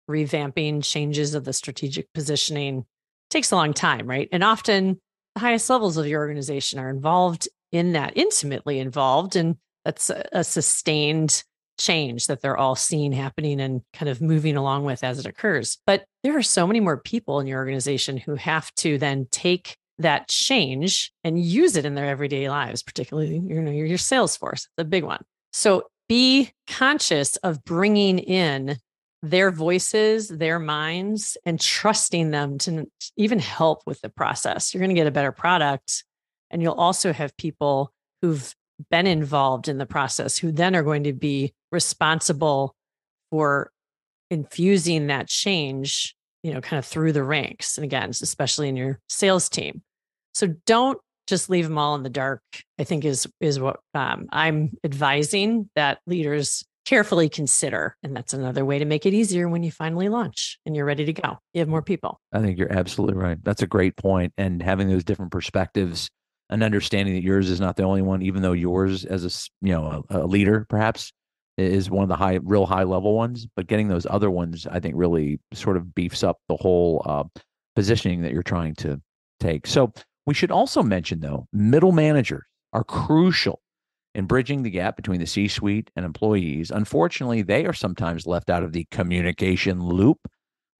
revamping 0.08 0.84
changes 0.84 1.34
of 1.34 1.44
the 1.44 1.52
strategic 1.52 2.12
positioning 2.12 2.84
takes 3.30 3.50
a 3.50 3.56
long 3.56 3.72
time, 3.72 4.06
right? 4.06 4.28
And 4.30 4.44
often 4.44 5.00
the 5.34 5.40
highest 5.40 5.70
levels 5.70 5.96
of 5.96 6.06
your 6.06 6.20
organization 6.20 6.78
are 6.78 6.90
involved 6.90 7.48
in 7.72 7.92
that 7.92 8.12
intimately 8.16 8.78
involved 8.78 9.36
and 9.36 9.56
that's 9.84 10.10
a, 10.10 10.28
a 10.32 10.44
sustained 10.44 11.42
change 11.78 12.26
that 12.26 12.42
they're 12.42 12.58
all 12.58 12.76
seeing 12.76 13.12
happening 13.12 13.60
and 13.60 13.80
kind 13.94 14.10
of 14.10 14.20
moving 14.20 14.56
along 14.56 14.84
with 14.84 15.02
as 15.02 15.18
it 15.18 15.24
occurs 15.26 15.78
but 15.86 16.04
there 16.22 16.36
are 16.36 16.42
so 16.42 16.66
many 16.66 16.80
more 16.80 16.98
people 16.98 17.40
in 17.40 17.46
your 17.46 17.58
organization 17.58 18.16
who 18.16 18.34
have 18.34 18.74
to 18.74 18.98
then 18.98 19.26
take 19.30 19.76
that 19.98 20.28
change 20.28 21.12
and 21.24 21.40
use 21.42 21.76
it 21.76 21.86
in 21.86 21.94
their 21.94 22.06
everyday 22.06 22.50
lives 22.50 22.82
particularly 22.82 23.38
you 23.38 23.62
know 23.62 23.70
your, 23.70 23.86
your 23.86 23.98
sales 23.98 24.36
force 24.36 24.68
the 24.76 24.84
big 24.84 25.04
one 25.04 25.24
so 25.52 25.84
be 26.10 26.50
conscious 26.66 27.36
of 27.36 27.64
bringing 27.64 28.18
in 28.18 28.76
their 29.22 29.52
voices, 29.52 30.26
their 30.26 30.58
minds, 30.58 31.36
and 31.46 31.60
trusting 31.60 32.32
them 32.32 32.58
to 32.58 32.90
even 33.16 33.38
help 33.38 33.82
with 33.86 34.00
the 34.00 34.08
process. 34.08 34.74
You're 34.74 34.80
going 34.80 34.90
to 34.90 35.00
get 35.00 35.06
a 35.06 35.12
better 35.12 35.30
product. 35.30 36.02
And 36.50 36.60
you'll 36.60 36.72
also 36.72 37.12
have 37.12 37.36
people 37.36 37.92
who've 38.22 38.52
been 38.90 39.06
involved 39.06 39.68
in 39.68 39.78
the 39.78 39.86
process 39.86 40.36
who 40.36 40.50
then 40.50 40.74
are 40.74 40.82
going 40.82 41.04
to 41.04 41.12
be 41.12 41.54
responsible 41.70 42.74
for 43.30 43.70
infusing 44.32 45.06
that 45.06 45.28
change, 45.28 46.16
you 46.42 46.52
know, 46.52 46.60
kind 46.60 46.80
of 46.80 46.86
through 46.86 47.12
the 47.12 47.22
ranks. 47.22 47.78
And 47.78 47.84
again, 47.84 48.10
especially 48.10 48.68
in 48.68 48.74
your 48.74 48.98
sales 49.08 49.48
team. 49.48 49.82
So 50.34 50.48
don't 50.66 50.98
just 51.30 51.48
leave 51.48 51.66
them 51.66 51.78
all 51.78 51.94
in 51.94 52.02
the 52.02 52.10
dark. 52.10 52.42
I 52.78 52.84
think 52.84 53.04
is 53.04 53.26
is 53.40 53.58
what 53.58 53.80
um, 53.94 54.26
I'm 54.30 54.72
advising 54.84 55.70
that 55.74 56.00
leaders 56.06 56.64
carefully 56.84 57.28
consider. 57.28 57.96
And 58.02 58.16
that's 58.16 58.34
another 58.34 58.64
way 58.64 58.78
to 58.78 58.84
make 58.84 59.06
it 59.06 59.14
easier 59.14 59.48
when 59.48 59.62
you 59.62 59.70
finally 59.70 60.08
launch 60.08 60.58
and 60.66 60.74
you're 60.74 60.84
ready 60.84 61.04
to 61.04 61.12
go. 61.12 61.38
You 61.54 61.60
have 61.60 61.68
more 61.68 61.82
people. 61.82 62.20
I 62.32 62.40
think 62.40 62.58
you're 62.58 62.72
absolutely 62.72 63.16
right. 63.16 63.38
That's 63.42 63.62
a 63.62 63.66
great. 63.66 63.94
And 64.36 64.62
having 64.62 64.88
those 64.88 65.04
different 65.04 65.30
perspectives 65.30 66.10
and 66.48 66.64
understanding 66.64 67.14
that 67.14 67.22
yours 67.22 67.48
is 67.48 67.60
not 67.60 67.76
the 67.76 67.84
only 67.84 68.02
one, 68.02 68.22
even 68.22 68.42
though 68.42 68.52
yours 68.52 69.04
as 69.04 69.24
a 69.24 69.66
you 69.66 69.72
know 69.72 70.04
a, 70.10 70.20
a 70.20 70.26
leader 70.26 70.66
perhaps 70.68 71.12
is 71.56 71.90
one 71.90 72.02
of 72.02 72.08
the 72.08 72.16
high, 72.16 72.38
real 72.42 72.66
high 72.66 72.82
level 72.82 73.14
ones. 73.14 73.46
But 73.54 73.66
getting 73.66 73.88
those 73.88 74.06
other 74.08 74.30
ones, 74.30 74.66
I 74.66 74.80
think, 74.80 74.94
really 74.96 75.40
sort 75.52 75.76
of 75.76 75.94
beefs 75.94 76.24
up 76.24 76.38
the 76.48 76.56
whole 76.56 77.02
uh, 77.06 77.24
positioning 77.76 78.22
that 78.22 78.32
you're 78.32 78.42
trying 78.42 78.74
to 78.76 79.00
take. 79.38 79.66
So 79.66 79.92
we 80.26 80.34
should 80.34 80.50
also 80.50 80.82
mention, 80.82 81.20
though, 81.20 81.46
middle 81.52 81.92
managers 81.92 82.44
are 82.72 82.84
crucial 82.84 83.60
in 84.14 84.26
bridging 84.26 84.62
the 84.62 84.70
gap 84.70 84.96
between 84.96 85.20
the 85.20 85.26
C 85.26 85.48
suite 85.48 85.90
and 85.96 86.04
employees. 86.04 86.70
Unfortunately, 86.70 87.42
they 87.42 87.64
are 87.64 87.72
sometimes 87.72 88.26
left 88.26 88.50
out 88.50 88.62
of 88.62 88.72
the 88.72 88.86
communication 88.90 89.82
loop, 89.82 90.18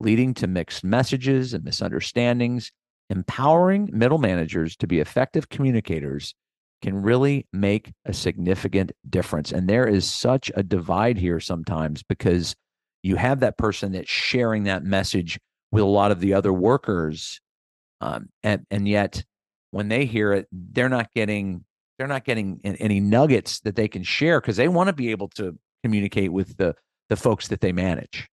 leading 0.00 0.34
to 0.34 0.46
mixed 0.46 0.84
messages 0.84 1.54
and 1.54 1.64
misunderstandings. 1.64 2.70
Empowering 3.08 3.90
middle 3.92 4.18
managers 4.18 4.76
to 4.76 4.86
be 4.86 5.00
effective 5.00 5.48
communicators 5.48 6.34
can 6.82 7.02
really 7.02 7.46
make 7.52 7.92
a 8.04 8.12
significant 8.12 8.92
difference. 9.08 9.52
And 9.52 9.68
there 9.68 9.86
is 9.86 10.10
such 10.10 10.50
a 10.54 10.62
divide 10.62 11.18
here 11.18 11.40
sometimes 11.40 12.02
because 12.02 12.54
you 13.02 13.16
have 13.16 13.40
that 13.40 13.58
person 13.58 13.92
that's 13.92 14.10
sharing 14.10 14.64
that 14.64 14.84
message 14.84 15.38
with 15.72 15.82
a 15.82 15.86
lot 15.86 16.10
of 16.10 16.20
the 16.20 16.34
other 16.34 16.52
workers. 16.52 17.40
Um, 18.00 18.28
and, 18.42 18.64
and 18.70 18.88
yet 18.88 19.24
when 19.70 19.88
they 19.88 20.04
hear 20.04 20.32
it, 20.32 20.48
they're 20.52 20.88
not 20.88 21.12
getting 21.14 21.64
they're 21.98 22.06
not 22.06 22.24
getting 22.24 22.60
any 22.64 22.98
nuggets 22.98 23.60
that 23.60 23.76
they 23.76 23.86
can 23.86 24.02
share 24.02 24.40
because 24.40 24.56
they 24.56 24.68
want 24.68 24.86
to 24.86 24.94
be 24.94 25.10
able 25.10 25.28
to 25.28 25.58
communicate 25.82 26.32
with 26.32 26.56
the 26.56 26.74
the 27.08 27.16
folks 27.16 27.48
that 27.48 27.60
they 27.60 27.72
manage. 27.72 28.28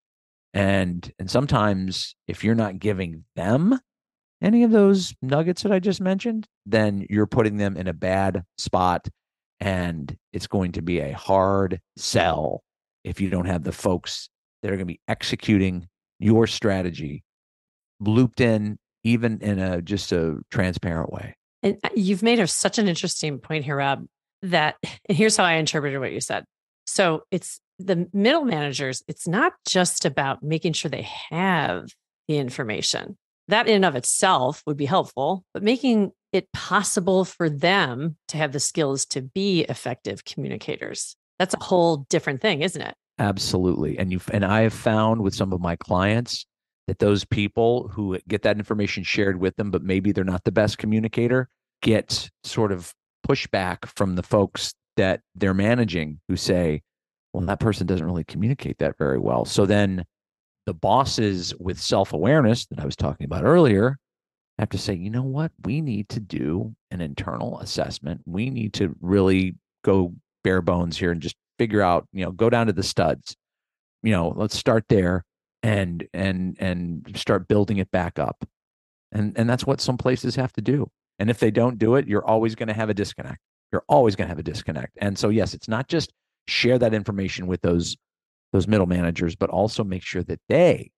And 0.53 1.11
and 1.19 1.29
sometimes 1.29 2.15
if 2.27 2.43
you're 2.43 2.55
not 2.55 2.79
giving 2.79 3.25
them 3.35 3.79
any 4.41 4.63
of 4.63 4.71
those 4.71 5.13
nuggets 5.21 5.63
that 5.63 5.71
I 5.71 5.79
just 5.79 5.99
mentioned, 5.99 6.47
then 6.65 7.05
you're 7.09 7.27
putting 7.27 7.57
them 7.57 7.75
in 7.75 7.87
a 7.87 7.93
bad 7.93 8.43
spot. 8.57 9.07
And 9.59 10.15
it's 10.33 10.47
going 10.47 10.73
to 10.73 10.81
be 10.81 10.99
a 10.99 11.13
hard 11.13 11.81
sell 11.97 12.61
if 13.03 13.19
you 13.19 13.29
don't 13.29 13.47
have 13.47 13.63
the 13.63 13.71
folks 13.71 14.29
that 14.61 14.69
are 14.69 14.75
going 14.75 14.87
to 14.87 14.93
be 14.93 15.01
executing 15.07 15.87
your 16.19 16.45
strategy 16.45 17.23
looped 17.99 18.41
in, 18.41 18.77
even 19.07 19.39
in 19.39 19.59
a 19.59 19.81
just 19.81 20.11
a 20.11 20.37
transparent 20.51 21.11
way. 21.11 21.35
And 21.63 21.77
uh, 21.83 21.89
you've 21.95 22.23
made 22.23 22.39
a, 22.39 22.47
such 22.47 22.77
an 22.77 22.87
interesting 22.87 23.39
point 23.39 23.65
here, 23.65 23.77
Rob, 23.77 24.05
that 24.41 24.75
and 24.83 25.17
here's 25.17 25.37
how 25.37 25.43
I 25.43 25.53
interpreted 25.53 25.99
what 25.99 26.11
you 26.11 26.21
said. 26.21 26.43
So 26.85 27.23
it's 27.31 27.59
the 27.79 28.07
middle 28.13 28.45
managers, 28.45 29.03
it's 29.07 29.27
not 29.27 29.53
just 29.67 30.05
about 30.05 30.41
making 30.43 30.73
sure 30.73 30.89
they 30.89 31.07
have 31.29 31.89
the 32.27 32.37
information 32.37 33.17
that 33.47 33.67
in 33.67 33.75
and 33.75 33.85
of 33.85 33.95
itself 33.95 34.61
would 34.65 34.77
be 34.77 34.85
helpful, 34.85 35.45
but 35.53 35.63
making 35.63 36.11
it 36.33 36.51
possible 36.51 37.23
for 37.23 37.49
them 37.49 38.17
to 38.27 38.37
have 38.37 38.51
the 38.51 38.59
skills 38.59 39.05
to 39.05 39.21
be 39.21 39.61
effective 39.61 40.25
communicators. 40.25 41.15
That's 41.39 41.53
a 41.53 41.63
whole 41.63 42.05
different 42.09 42.41
thing, 42.41 42.61
isn't 42.61 42.81
it? 42.81 42.95
Absolutely. 43.19 43.97
And 43.97 44.11
you 44.11 44.19
and 44.31 44.43
I 44.43 44.61
have 44.61 44.73
found 44.73 45.21
with 45.21 45.33
some 45.33 45.53
of 45.53 45.61
my 45.61 45.75
clients 45.75 46.45
that 46.87 46.99
those 46.99 47.25
people 47.25 47.89
who 47.89 48.17
get 48.27 48.41
that 48.43 48.57
information 48.57 49.03
shared 49.03 49.39
with 49.39 49.55
them, 49.57 49.71
but 49.71 49.83
maybe 49.83 50.11
they're 50.11 50.23
not 50.23 50.45
the 50.45 50.51
best 50.51 50.77
communicator, 50.77 51.49
get 51.81 52.29
sort 52.43 52.71
of 52.71 52.93
pushback 53.27 53.85
from 53.95 54.15
the 54.15 54.23
folks 54.23 54.73
that 54.95 55.21
they're 55.35 55.53
managing 55.53 56.19
who 56.27 56.35
say, 56.35 56.81
well, 57.33 57.45
that 57.45 57.59
person 57.59 57.85
doesn't 57.85 58.05
really 58.05 58.23
communicate 58.23 58.77
that 58.79 58.97
very 58.97 59.19
well. 59.19 59.45
So 59.45 59.65
then 59.65 60.05
the 60.65 60.73
bosses 60.73 61.53
with 61.59 61.79
self 61.79 62.13
awareness 62.13 62.65
that 62.67 62.79
I 62.79 62.85
was 62.85 62.95
talking 62.95 63.25
about 63.25 63.43
earlier 63.43 63.97
have 64.57 64.69
to 64.69 64.77
say, 64.77 64.93
you 64.93 65.09
know 65.09 65.23
what? 65.23 65.51
We 65.63 65.81
need 65.81 66.09
to 66.09 66.19
do 66.19 66.73
an 66.89 67.01
internal 67.01 67.59
assessment. 67.59 68.21
We 68.25 68.49
need 68.49 68.73
to 68.75 68.95
really 69.01 69.55
go 69.83 70.13
bare 70.43 70.61
bones 70.61 70.97
here 70.97 71.11
and 71.11 71.21
just 71.21 71.35
figure 71.59 71.81
out, 71.81 72.07
you 72.11 72.25
know, 72.25 72.31
go 72.31 72.49
down 72.49 72.67
to 72.67 72.73
the 72.73 72.83
studs. 72.83 73.35
You 74.03 74.11
know, 74.11 74.33
let's 74.35 74.57
start 74.57 74.85
there 74.89 75.23
and 75.63 76.07
and 76.13 76.55
and 76.59 77.11
start 77.15 77.47
building 77.47 77.77
it 77.77 77.91
back 77.91 78.19
up. 78.19 78.45
And 79.11 79.37
and 79.37 79.49
that's 79.49 79.65
what 79.65 79.81
some 79.81 79.97
places 79.97 80.35
have 80.35 80.53
to 80.53 80.61
do. 80.61 80.89
And 81.19 81.29
if 81.29 81.39
they 81.39 81.51
don't 81.51 81.79
do 81.79 81.95
it, 81.95 82.07
you're 82.07 82.25
always 82.25 82.55
going 82.55 82.67
to 82.67 82.73
have 82.73 82.89
a 82.89 82.93
disconnect. 82.93 83.39
You're 83.71 83.85
always 83.89 84.15
going 84.15 84.27
to 84.27 84.29
have 84.29 84.39
a 84.39 84.43
disconnect. 84.43 84.97
And 85.01 85.17
so 85.17 85.29
yes, 85.29 85.53
it's 85.53 85.67
not 85.67 85.87
just 85.87 86.13
share 86.47 86.79
that 86.79 86.93
information 86.93 87.47
with 87.47 87.61
those 87.61 87.97
those 88.53 88.67
middle 88.67 88.85
managers, 88.85 89.35
but 89.35 89.49
also 89.49 89.83
make 89.83 90.03
sure 90.03 90.23
that 90.23 90.39
they 90.47 90.91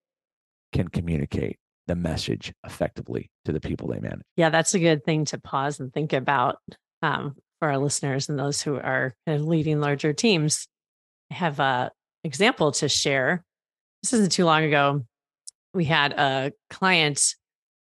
can 0.72 0.88
communicate 0.88 1.58
the 1.88 1.96
message 1.96 2.54
effectively 2.64 3.32
to 3.46 3.52
the 3.52 3.60
people 3.60 3.88
they 3.88 4.00
manage. 4.00 4.22
Yeah, 4.38 4.50
that's 4.50 4.76
a 4.76 4.80
good 4.80 5.04
thing 5.04 5.26
to 5.26 5.40
pause 5.40 5.80
and 5.80 5.92
think 5.92 6.14
about 6.14 6.58
um, 7.02 7.36
for 7.60 7.70
our 7.70 7.80
listeners 7.80 8.30
and 8.30 8.38
those 8.38 8.62
who 8.62 8.76
are 8.76 9.16
kind 9.26 9.40
of 9.40 9.48
leading 9.48 9.82
larger 9.82 10.14
teams. 10.14 10.68
I 11.32 11.36
have 11.36 11.60
a 11.60 11.92
example 12.24 12.72
to 12.74 12.90
share. 12.90 13.44
This 14.04 14.14
isn't 14.14 14.32
too 14.32 14.46
long 14.46 14.64
ago. 14.64 15.06
We 15.74 15.86
had 15.86 16.14
a 16.14 16.54
client 16.70 17.36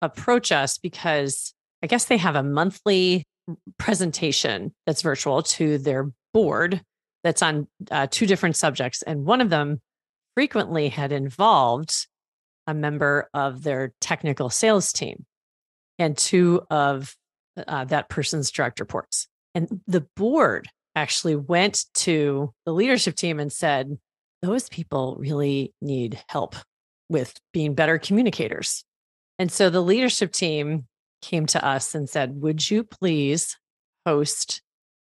approach 0.03 0.53
us 0.53 0.79
because 0.79 1.55
I 1.83 1.87
guess 1.87 2.07
they 2.07 2.19
have 2.19 2.37
a 2.37 2.43
monthly 2.43 3.27
presentation 3.79 4.75
that's 4.87 5.03
virtual 5.03 5.43
to 5.43 5.79
their 5.79 6.11
board 6.33 6.83
that's 7.23 7.43
on 7.43 7.67
uh, 7.91 8.07
two 8.11 8.27
different 8.27 8.57
subjects. 8.57 9.03
And 9.03 9.25
one 9.25 9.41
of 9.41 9.51
them 9.51 9.81
frequently 10.35 10.89
had 10.89 11.13
involved 11.13 12.07
a 12.67 12.75
member 12.75 13.29
of 13.35 13.63
their 13.63 13.93
technical 14.01 14.51
sales 14.51 14.93
team 14.93 15.25
and 15.99 16.17
two 16.17 16.63
of 16.71 17.15
uh, 17.67 17.85
that 17.85 18.09
person's 18.09 18.51
direct 18.51 18.81
reports. 18.81 19.29
And 19.55 19.81
the 19.87 20.07
board 20.17 20.69
actually 20.97 21.37
went 21.37 21.85
to 21.95 22.53
the 22.65 22.73
leadership 22.73 23.15
team 23.17 23.39
and 23.41 23.53
said, 23.53 23.99
those 24.45 24.69
people 24.69 25.17
really 25.19 25.73
need 25.81 26.23
help 26.29 26.55
with 27.09 27.39
being 27.53 27.75
better 27.75 27.99
communicators. 27.99 28.85
And 29.39 29.51
so 29.51 29.71
the 29.71 29.81
leadership 29.81 30.33
team 30.33 30.87
came 31.23 31.47
to 31.47 31.65
us 31.65 31.95
and 31.95 32.09
said, 32.09 32.41
Would 32.41 32.71
you 32.71 32.85
please 32.85 33.57
host 34.07 34.63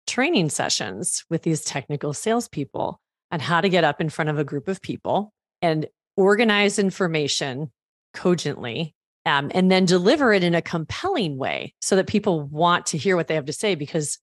training 0.07 0.51
sessions 0.51 1.25
with 1.31 1.43
these 1.43 1.65
technical 1.65 2.13
salespeople 2.13 3.01
on 3.31 3.41
how 3.41 3.61
to 3.61 3.69
get 3.69 3.85
up 3.85 4.01
in 4.01 4.11
front 4.11 4.29
of 4.29 4.39
a 4.39 4.45
group 4.45 4.69
of 4.69 4.83
people 4.83 5.33
and 5.63 5.87
organize 6.17 6.79
information 6.79 7.73
cogently 8.13 8.95
um, 9.25 9.51
and 9.55 9.71
then 9.71 9.87
deliver 9.87 10.33
it 10.33 10.45
in 10.45 10.55
a 10.55 10.61
compelling 10.61 11.39
way 11.39 11.73
so 11.81 11.97
that 11.97 12.07
people 12.07 12.43
want 12.43 12.87
to 12.87 12.99
hear 12.99 13.17
what 13.17 13.29
they 13.29 13.35
have 13.35 13.47
to 13.47 13.53
say 13.53 13.75
because 13.75 14.19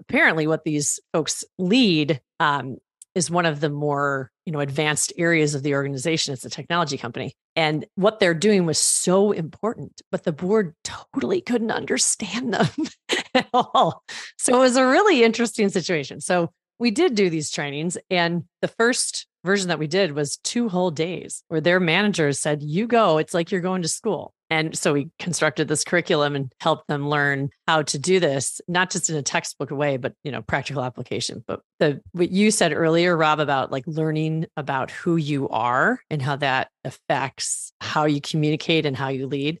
apparently 0.00 0.46
what 0.46 0.64
these 0.64 1.00
folks 1.12 1.42
lead 1.58 2.20
um, 2.38 2.76
is 3.14 3.30
one 3.30 3.46
of 3.46 3.60
the 3.60 3.68
more 3.68 4.30
you 4.46 4.52
know 4.52 4.60
advanced 4.60 5.12
areas 5.16 5.54
of 5.54 5.62
the 5.62 5.74
organization 5.74 6.32
it's 6.32 6.44
a 6.44 6.50
technology 6.50 6.98
company. 6.98 7.34
And 7.54 7.86
what 7.96 8.18
they're 8.18 8.34
doing 8.34 8.66
was 8.66 8.78
so 8.78 9.32
important 9.32 10.00
but 10.10 10.24
the 10.24 10.32
board 10.32 10.74
totally 10.84 11.40
couldn't 11.40 11.70
understand 11.70 12.54
them 12.54 12.68
at 13.34 13.48
all. 13.52 14.02
So 14.38 14.56
it 14.56 14.58
was 14.58 14.76
a 14.76 14.86
really 14.86 15.22
interesting 15.22 15.68
situation. 15.68 16.20
So 16.20 16.50
we 16.78 16.90
did 16.90 17.14
do 17.14 17.30
these 17.30 17.50
trainings 17.50 17.96
and 18.10 18.44
the 18.60 18.68
first 18.68 19.26
version 19.44 19.68
that 19.68 19.78
we 19.78 19.86
did 19.86 20.12
was 20.12 20.38
two 20.38 20.68
whole 20.68 20.90
days 20.90 21.42
where 21.48 21.60
their 21.60 21.80
managers 21.80 22.38
said 22.38 22.62
you 22.62 22.86
go 22.86 23.18
it's 23.18 23.34
like 23.34 23.50
you're 23.50 23.60
going 23.60 23.82
to 23.82 23.88
school 23.88 24.34
and 24.52 24.76
so 24.76 24.92
we 24.92 25.08
constructed 25.18 25.66
this 25.66 25.82
curriculum 25.82 26.36
and 26.36 26.52
helped 26.60 26.86
them 26.86 27.08
learn 27.08 27.48
how 27.66 27.80
to 27.84 27.98
do 27.98 28.20
this, 28.20 28.60
not 28.68 28.90
just 28.90 29.08
in 29.08 29.16
a 29.16 29.22
textbook 29.22 29.70
way, 29.70 29.96
but 29.96 30.12
you 30.24 30.30
know, 30.30 30.42
practical 30.42 30.84
application. 30.84 31.42
But 31.46 31.62
the 31.78 32.02
what 32.12 32.30
you 32.30 32.50
said 32.50 32.74
earlier, 32.74 33.16
Rob, 33.16 33.40
about 33.40 33.72
like 33.72 33.84
learning 33.86 34.44
about 34.58 34.90
who 34.90 35.16
you 35.16 35.48
are 35.48 36.00
and 36.10 36.20
how 36.20 36.36
that 36.36 36.68
affects 36.84 37.72
how 37.80 38.04
you 38.04 38.20
communicate 38.20 38.84
and 38.84 38.94
how 38.94 39.08
you 39.08 39.26
lead. 39.26 39.58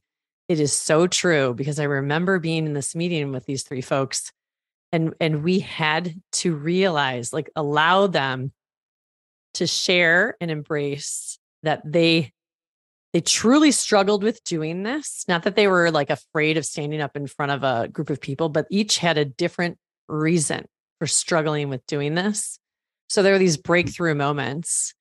It 0.50 0.60
is 0.60 0.76
so 0.76 1.06
true 1.06 1.54
because 1.54 1.80
I 1.80 1.84
remember 1.84 2.38
being 2.38 2.66
in 2.66 2.74
this 2.74 2.94
meeting 2.94 3.32
with 3.32 3.46
these 3.46 3.62
three 3.62 3.80
folks 3.80 4.30
and 4.92 5.14
and 5.20 5.42
we 5.42 5.60
had 5.60 6.20
to 6.32 6.54
realize 6.54 7.32
like 7.32 7.48
allow 7.56 8.08
them 8.08 8.52
to 9.54 9.66
share 9.66 10.36
and 10.40 10.50
embrace 10.50 11.38
that 11.62 11.82
they 11.84 12.32
they 13.12 13.20
truly 13.20 13.72
struggled 13.72 14.22
with 14.22 14.42
doing 14.44 14.84
this. 14.84 15.24
Not 15.28 15.42
that 15.42 15.54
they 15.54 15.68
were 15.68 15.90
like 15.90 16.08
afraid 16.08 16.56
of 16.56 16.64
standing 16.64 17.00
up 17.02 17.14
in 17.14 17.26
front 17.26 17.52
of 17.52 17.62
a 17.62 17.88
group 17.88 18.08
of 18.08 18.20
people, 18.20 18.48
but 18.48 18.66
each 18.70 18.98
had 18.98 19.18
a 19.18 19.24
different 19.24 19.76
reason 20.08 20.64
for 20.98 21.06
struggling 21.06 21.68
with 21.68 21.84
doing 21.86 22.14
this. 22.14 22.58
So 23.10 23.22
there 23.22 23.34
are 23.34 23.38
these 23.38 23.58
breakthrough 23.58 24.14
moments 24.14 24.94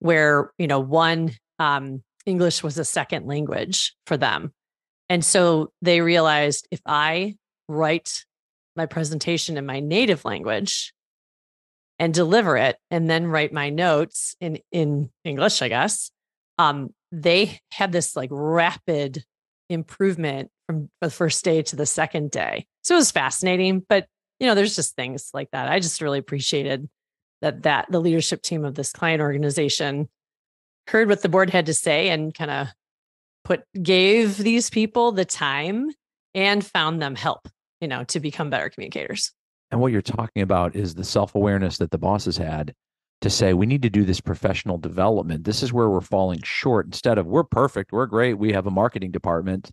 where, 0.00 0.50
you 0.58 0.66
know, 0.66 0.80
one, 0.80 1.32
um, 1.58 2.02
English 2.26 2.62
was 2.62 2.78
a 2.78 2.84
second 2.84 3.26
language 3.26 3.94
for 4.06 4.18
them. 4.18 4.52
And 5.08 5.24
so 5.24 5.72
they 5.80 6.00
realized 6.02 6.68
if 6.70 6.80
I 6.84 7.36
write 7.68 8.24
my 8.74 8.84
presentation 8.84 9.56
in 9.56 9.64
my 9.64 9.80
native 9.80 10.24
language 10.24 10.92
and 11.98 12.12
deliver 12.12 12.56
it 12.56 12.76
and 12.90 13.08
then 13.08 13.26
write 13.26 13.52
my 13.52 13.70
notes 13.70 14.36
in 14.40 14.58
in 14.72 15.10
English, 15.24 15.62
I 15.62 15.68
guess, 15.68 16.10
um, 16.58 16.90
they 17.12 17.60
had 17.70 17.92
this 17.92 18.16
like 18.16 18.30
rapid 18.32 19.24
improvement 19.68 20.50
from 20.66 20.90
the 21.00 21.10
first 21.10 21.44
day 21.44 21.62
to 21.62 21.76
the 21.76 21.86
second 21.86 22.30
day. 22.30 22.66
So 22.82 22.94
it 22.94 22.98
was 22.98 23.10
fascinating, 23.10 23.84
but 23.88 24.06
you 24.38 24.46
know, 24.46 24.54
there's 24.54 24.76
just 24.76 24.96
things 24.96 25.30
like 25.32 25.50
that. 25.52 25.68
I 25.68 25.80
just 25.80 26.00
really 26.00 26.18
appreciated 26.18 26.88
that 27.42 27.62
that 27.62 27.86
the 27.90 28.00
leadership 28.00 28.42
team 28.42 28.64
of 28.64 28.74
this 28.74 28.92
client 28.92 29.20
organization 29.20 30.08
heard 30.88 31.08
what 31.08 31.22
the 31.22 31.28
board 31.28 31.50
had 31.50 31.66
to 31.66 31.74
say 31.74 32.10
and 32.10 32.34
kind 32.34 32.50
of 32.50 32.68
put 33.44 33.62
gave 33.80 34.36
these 34.36 34.70
people 34.70 35.12
the 35.12 35.24
time 35.24 35.90
and 36.34 36.64
found 36.64 37.00
them 37.00 37.14
help, 37.14 37.48
you 37.80 37.88
know, 37.88 38.04
to 38.04 38.20
become 38.20 38.50
better 38.50 38.68
communicators. 38.68 39.32
And 39.70 39.80
what 39.80 39.92
you're 39.92 40.02
talking 40.02 40.42
about 40.42 40.76
is 40.76 40.94
the 40.94 41.04
self-awareness 41.04 41.78
that 41.78 41.90
the 41.90 41.98
bosses 41.98 42.36
had 42.36 42.74
to 43.22 43.30
say 43.30 43.54
we 43.54 43.66
need 43.66 43.82
to 43.82 43.90
do 43.90 44.04
this 44.04 44.20
professional 44.20 44.78
development. 44.78 45.44
This 45.44 45.62
is 45.62 45.72
where 45.72 45.88
we're 45.88 46.00
falling 46.00 46.42
short. 46.42 46.86
Instead 46.86 47.18
of 47.18 47.26
we're 47.26 47.44
perfect, 47.44 47.92
we're 47.92 48.06
great, 48.06 48.34
we 48.34 48.52
have 48.52 48.66
a 48.66 48.70
marketing 48.70 49.10
department, 49.10 49.70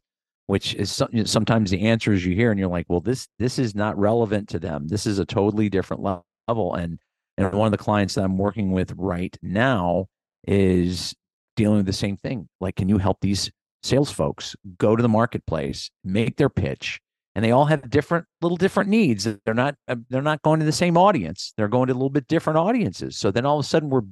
which 0.47 0.73
is 0.75 0.91
sometimes 1.25 1.69
the 1.69 1.81
answers 1.81 2.25
you 2.25 2.35
hear, 2.35 2.51
and 2.51 2.59
you're 2.59 2.69
like, 2.69 2.85
well, 2.89 3.01
this 3.01 3.27
this 3.39 3.59
is 3.59 3.75
not 3.75 3.97
relevant 3.97 4.49
to 4.49 4.59
them. 4.59 4.87
This 4.87 5.05
is 5.05 5.19
a 5.19 5.25
totally 5.25 5.69
different 5.69 6.03
level. 6.03 6.73
And 6.73 6.99
and 7.37 7.51
one 7.53 7.67
of 7.67 7.71
the 7.71 7.77
clients 7.77 8.15
that 8.15 8.23
I'm 8.23 8.37
working 8.37 8.71
with 8.71 8.93
right 8.97 9.37
now 9.41 10.07
is 10.47 11.13
dealing 11.55 11.77
with 11.77 11.85
the 11.85 11.93
same 11.93 12.17
thing. 12.17 12.47
Like, 12.59 12.75
can 12.75 12.89
you 12.89 12.97
help 12.97 13.17
these 13.21 13.51
sales 13.83 14.11
folks 14.11 14.55
go 14.77 14.95
to 14.95 15.01
the 15.03 15.09
marketplace, 15.09 15.91
make 16.03 16.37
their 16.37 16.49
pitch, 16.49 16.99
and 17.35 17.43
they 17.43 17.51
all 17.51 17.65
have 17.65 17.89
different 17.89 18.25
little 18.41 18.57
different 18.57 18.89
needs. 18.89 19.27
They're 19.45 19.53
not 19.53 19.75
uh, 19.87 19.95
they're 20.09 20.21
not 20.21 20.41
going 20.41 20.59
to 20.59 20.65
the 20.65 20.71
same 20.71 20.97
audience. 20.97 21.53
They're 21.57 21.67
going 21.67 21.87
to 21.87 21.93
a 21.93 21.95
little 21.95 22.09
bit 22.09 22.27
different 22.27 22.57
audiences. 22.57 23.17
So 23.17 23.31
then 23.31 23.45
all 23.45 23.59
of 23.59 23.65
a 23.65 23.67
sudden 23.67 23.89
we're 23.89 24.03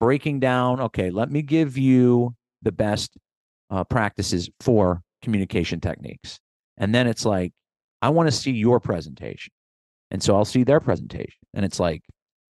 breaking 0.00 0.38
down 0.38 0.80
okay 0.80 1.10
let 1.10 1.28
me 1.28 1.42
give 1.42 1.76
you 1.76 2.32
the 2.62 2.70
best 2.70 3.16
uh, 3.70 3.82
practices 3.84 4.48
for 4.60 5.02
communication 5.22 5.80
techniques. 5.80 6.38
And 6.76 6.94
then 6.94 7.06
it's 7.06 7.24
like 7.24 7.52
i 8.00 8.08
want 8.08 8.28
to 8.28 8.32
see 8.32 8.52
your 8.52 8.80
presentation. 8.80 9.52
And 10.10 10.22
so 10.22 10.36
i'll 10.36 10.44
see 10.44 10.64
their 10.64 10.80
presentation. 10.80 11.40
And 11.54 11.64
it's 11.64 11.80
like 11.80 12.02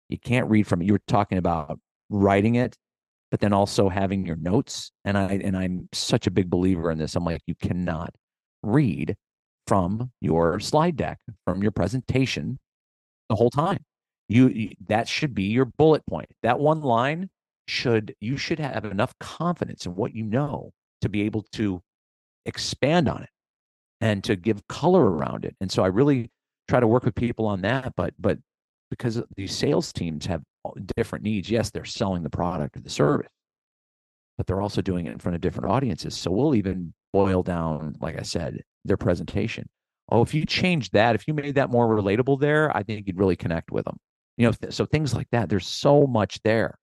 you 0.09 0.17
can't 0.19 0.49
read 0.49 0.67
from 0.67 0.81
it. 0.81 0.85
You 0.85 0.93
were 0.93 1.01
talking 1.07 1.37
about 1.37 1.79
writing 2.09 2.55
it 2.55 2.77
but 3.31 3.39
then 3.39 3.51
also 3.51 3.89
having 3.89 4.27
your 4.27 4.35
notes. 4.35 4.91
And 5.05 5.17
i 5.17 5.25
and 5.25 5.57
i'm 5.57 5.89
such 5.91 6.27
a 6.27 6.31
big 6.31 6.51
believer 6.51 6.91
in 6.91 6.99
this. 6.99 7.15
I'm 7.15 7.25
like 7.25 7.41
you 7.47 7.55
cannot 7.55 8.13
read 8.61 9.15
from 9.67 10.11
your 10.21 10.59
slide 10.59 10.95
deck, 10.95 11.19
from 11.45 11.61
your 11.61 11.71
presentation 11.71 12.59
the 13.29 13.35
whole 13.35 13.49
time. 13.49 13.83
You, 14.29 14.47
you, 14.49 14.69
that 14.87 15.07
should 15.07 15.33
be 15.33 15.43
your 15.43 15.65
bullet 15.65 16.05
point. 16.09 16.29
That 16.43 16.59
one 16.59 16.81
line 16.81 17.29
should 17.67 18.13
you 18.19 18.37
should 18.37 18.59
have 18.59 18.85
enough 18.85 19.13
confidence 19.19 19.85
in 19.85 19.95
what 19.95 20.13
you 20.13 20.23
know 20.23 20.71
to 21.01 21.09
be 21.09 21.21
able 21.23 21.45
to 21.53 21.81
expand 22.45 23.07
on 23.07 23.23
it 23.23 23.29
and 24.01 24.23
to 24.23 24.35
give 24.35 24.67
color 24.67 25.09
around 25.09 25.45
it. 25.45 25.55
And 25.61 25.71
so 25.71 25.83
I 25.83 25.87
really 25.87 26.29
try 26.67 26.79
to 26.79 26.87
work 26.87 27.05
with 27.05 27.15
people 27.15 27.45
on 27.45 27.61
that, 27.61 27.93
but 27.95 28.13
but 28.19 28.37
because 28.89 29.21
these 29.35 29.55
sales 29.55 29.91
teams 29.91 30.25
have 30.25 30.43
different 30.95 31.23
needs, 31.23 31.49
yes, 31.49 31.71
they're 31.71 31.85
selling 31.85 32.23
the 32.23 32.29
product 32.29 32.77
or 32.77 32.81
the 32.81 32.89
service, 32.89 33.29
but 34.37 34.45
they're 34.45 34.61
also 34.61 34.81
doing 34.81 35.07
it 35.07 35.13
in 35.13 35.19
front 35.19 35.35
of 35.35 35.41
different 35.41 35.69
audiences. 35.69 36.15
So 36.15 36.31
we'll 36.31 36.55
even 36.55 36.93
boil 37.11 37.43
down, 37.43 37.95
like 38.01 38.19
I 38.19 38.23
said, 38.23 38.61
their 38.85 38.97
presentation. 38.97 39.67
Oh, 40.09 40.21
if 40.21 40.33
you 40.33 40.45
change 40.45 40.91
that, 40.91 41.15
if 41.15 41.27
you 41.27 41.33
made 41.33 41.55
that 41.55 41.69
more 41.69 41.87
relatable 41.87 42.39
there, 42.39 42.75
I 42.75 42.83
think 42.83 43.07
you'd 43.07 43.17
really 43.17 43.35
connect 43.35 43.71
with 43.71 43.85
them. 43.85 43.97
You 44.37 44.47
know, 44.47 44.69
so 44.69 44.85
things 44.85 45.13
like 45.13 45.27
that. 45.31 45.49
There's 45.49 45.67
so 45.67 46.07
much 46.07 46.39
there, 46.43 46.77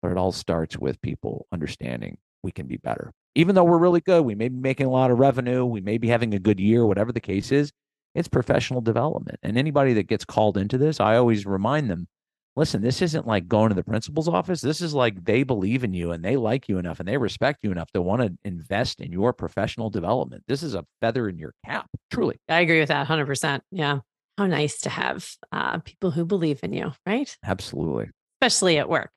but 0.00 0.10
it 0.10 0.16
all 0.16 0.32
starts 0.32 0.78
with 0.78 1.00
people 1.02 1.46
understanding 1.52 2.18
we 2.42 2.50
can 2.50 2.66
be 2.66 2.76
better. 2.76 3.12
Even 3.34 3.54
though 3.54 3.64
we're 3.64 3.78
really 3.78 4.00
good, 4.00 4.22
we 4.22 4.34
may 4.34 4.48
be 4.48 4.58
making 4.58 4.86
a 4.86 4.90
lot 4.90 5.10
of 5.10 5.18
revenue, 5.18 5.64
we 5.64 5.80
may 5.80 5.98
be 5.98 6.08
having 6.08 6.34
a 6.34 6.38
good 6.38 6.60
year, 6.60 6.84
whatever 6.84 7.12
the 7.12 7.20
case 7.20 7.52
is. 7.52 7.72
It's 8.14 8.28
professional 8.28 8.80
development. 8.80 9.38
And 9.42 9.56
anybody 9.56 9.94
that 9.94 10.08
gets 10.08 10.24
called 10.24 10.58
into 10.58 10.76
this, 10.76 11.00
I 11.00 11.16
always 11.16 11.46
remind 11.46 11.88
them 11.88 12.08
listen, 12.56 12.82
this 12.82 13.00
isn't 13.02 13.26
like 13.26 13.48
going 13.48 13.70
to 13.70 13.74
the 13.74 13.84
principal's 13.84 14.28
office. 14.28 14.60
This 14.60 14.80
is 14.80 14.94
like 14.94 15.24
they 15.24 15.42
believe 15.42 15.84
in 15.84 15.94
you 15.94 16.12
and 16.12 16.24
they 16.24 16.36
like 16.36 16.68
you 16.68 16.78
enough 16.78 17.00
and 17.00 17.08
they 17.08 17.16
respect 17.16 17.60
you 17.62 17.72
enough 17.72 17.90
to 17.92 18.02
want 18.02 18.22
to 18.22 18.32
invest 18.44 19.00
in 19.00 19.12
your 19.12 19.32
professional 19.32 19.90
development. 19.90 20.44
This 20.46 20.62
is 20.62 20.74
a 20.74 20.84
feather 21.00 21.28
in 21.28 21.38
your 21.38 21.54
cap, 21.64 21.88
truly. 22.10 22.36
I 22.48 22.60
agree 22.60 22.80
with 22.80 22.88
that 22.88 23.06
100%. 23.06 23.60
Yeah. 23.70 24.00
How 24.38 24.46
nice 24.46 24.80
to 24.80 24.90
have 24.90 25.28
uh, 25.52 25.78
people 25.80 26.10
who 26.10 26.24
believe 26.24 26.60
in 26.62 26.72
you, 26.72 26.92
right? 27.06 27.34
Absolutely. 27.44 28.10
Especially 28.40 28.78
at 28.78 28.88
work. 28.88 29.10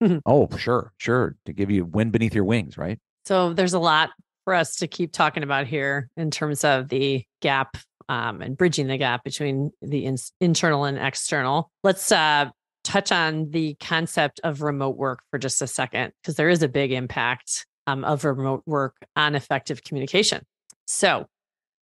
oh, 0.26 0.48
sure, 0.56 0.92
sure. 0.98 1.36
To 1.46 1.52
give 1.52 1.70
you 1.70 1.84
wind 1.84 2.12
beneath 2.12 2.34
your 2.34 2.44
wings, 2.44 2.76
right? 2.76 2.98
So 3.24 3.52
there's 3.52 3.74
a 3.74 3.78
lot 3.78 4.10
for 4.44 4.54
us 4.54 4.76
to 4.76 4.86
keep 4.86 5.12
talking 5.12 5.42
about 5.42 5.66
here 5.66 6.08
in 6.16 6.30
terms 6.30 6.64
of 6.64 6.88
the 6.88 7.24
gap 7.42 7.76
um, 8.08 8.40
and 8.40 8.56
bridging 8.56 8.86
the 8.86 8.96
gap 8.96 9.24
between 9.24 9.72
the 9.82 10.04
in- 10.04 10.18
internal 10.40 10.84
and 10.84 10.98
external. 10.98 11.70
Let's 11.82 12.12
uh, 12.12 12.50
touch 12.86 13.10
on 13.10 13.50
the 13.50 13.74
concept 13.80 14.40
of 14.44 14.62
remote 14.62 14.96
work 14.96 15.20
for 15.30 15.38
just 15.38 15.60
a 15.60 15.66
second, 15.66 16.12
because 16.22 16.36
there 16.36 16.48
is 16.48 16.62
a 16.62 16.68
big 16.68 16.92
impact 16.92 17.66
um, 17.86 18.04
of 18.04 18.24
remote 18.24 18.62
work 18.64 18.94
on 19.16 19.34
effective 19.34 19.82
communication. 19.82 20.46
So, 20.86 21.26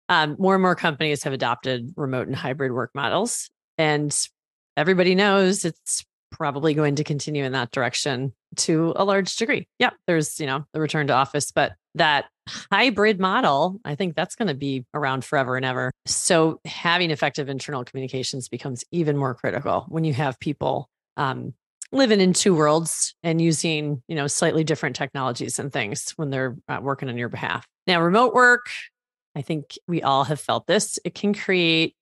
um, 0.09 0.35
more 0.37 0.55
and 0.55 0.61
more 0.61 0.75
companies 0.75 1.23
have 1.23 1.33
adopted 1.33 1.93
remote 1.95 2.27
and 2.27 2.35
hybrid 2.35 2.73
work 2.73 2.91
models, 2.93 3.49
and 3.77 4.15
everybody 4.75 5.15
knows 5.15 5.63
it's 5.63 6.03
probably 6.31 6.73
going 6.73 6.95
to 6.95 7.03
continue 7.03 7.43
in 7.43 7.53
that 7.53 7.71
direction 7.71 8.33
to 8.57 8.93
a 8.95 9.05
large 9.05 9.35
degree. 9.35 9.67
Yeah, 9.79 9.91
there's, 10.05 10.39
you 10.39 10.45
know, 10.45 10.65
the 10.73 10.81
return 10.81 11.07
to 11.07 11.13
office, 11.13 11.51
but 11.51 11.73
that 11.95 12.25
hybrid 12.71 13.19
model, 13.19 13.79
I 13.85 13.95
think 13.95 14.15
that's 14.15 14.35
going 14.35 14.47
to 14.47 14.53
be 14.53 14.85
around 14.93 15.23
forever 15.23 15.55
and 15.55 15.65
ever. 15.65 15.91
So 16.05 16.59
having 16.65 17.11
effective 17.11 17.49
internal 17.49 17.83
communications 17.83 18.49
becomes 18.49 18.83
even 18.91 19.17
more 19.17 19.35
critical 19.35 19.85
when 19.89 20.03
you 20.03 20.13
have 20.13 20.39
people 20.39 20.89
um, 21.17 21.53
living 21.91 22.21
in 22.21 22.33
two 22.33 22.55
worlds 22.55 23.15
and 23.23 23.41
using, 23.41 24.03
you 24.07 24.15
know, 24.15 24.27
slightly 24.27 24.63
different 24.63 24.95
technologies 24.95 25.59
and 25.59 25.71
things 25.71 26.11
when 26.17 26.29
they're 26.29 26.55
uh, 26.67 26.79
working 26.81 27.09
on 27.09 27.17
your 27.17 27.29
behalf. 27.29 27.65
Now, 27.87 28.01
remote 28.01 28.33
work, 28.33 28.67
I 29.35 29.41
think 29.41 29.77
we 29.87 30.01
all 30.01 30.23
have 30.25 30.39
felt 30.39 30.67
this. 30.67 30.99
It 31.03 31.15
can 31.15 31.33
create 31.33 31.95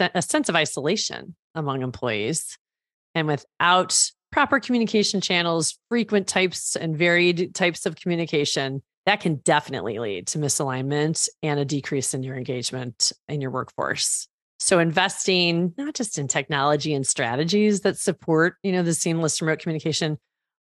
a 0.00 0.22
sense 0.22 0.48
of 0.48 0.56
isolation 0.56 1.34
among 1.54 1.82
employees. 1.82 2.58
And 3.14 3.28
without 3.28 4.10
proper 4.32 4.58
communication 4.58 5.20
channels, 5.20 5.78
frequent 5.88 6.26
types 6.26 6.74
and 6.74 6.96
varied 6.96 7.54
types 7.54 7.86
of 7.86 7.94
communication, 7.94 8.82
that 9.06 9.20
can 9.20 9.36
definitely 9.36 9.98
lead 9.98 10.26
to 10.28 10.38
misalignment 10.38 11.28
and 11.42 11.60
a 11.60 11.64
decrease 11.64 12.14
in 12.14 12.22
your 12.22 12.36
engagement 12.36 13.12
in 13.28 13.40
your 13.40 13.50
workforce. 13.50 14.28
So 14.58 14.78
investing 14.78 15.74
not 15.76 15.94
just 15.94 16.18
in 16.18 16.28
technology 16.28 16.94
and 16.94 17.06
strategies 17.06 17.82
that 17.82 17.98
support, 17.98 18.56
you 18.62 18.72
know, 18.72 18.82
the 18.82 18.94
seamless 18.94 19.42
remote 19.42 19.58
communication, 19.58 20.18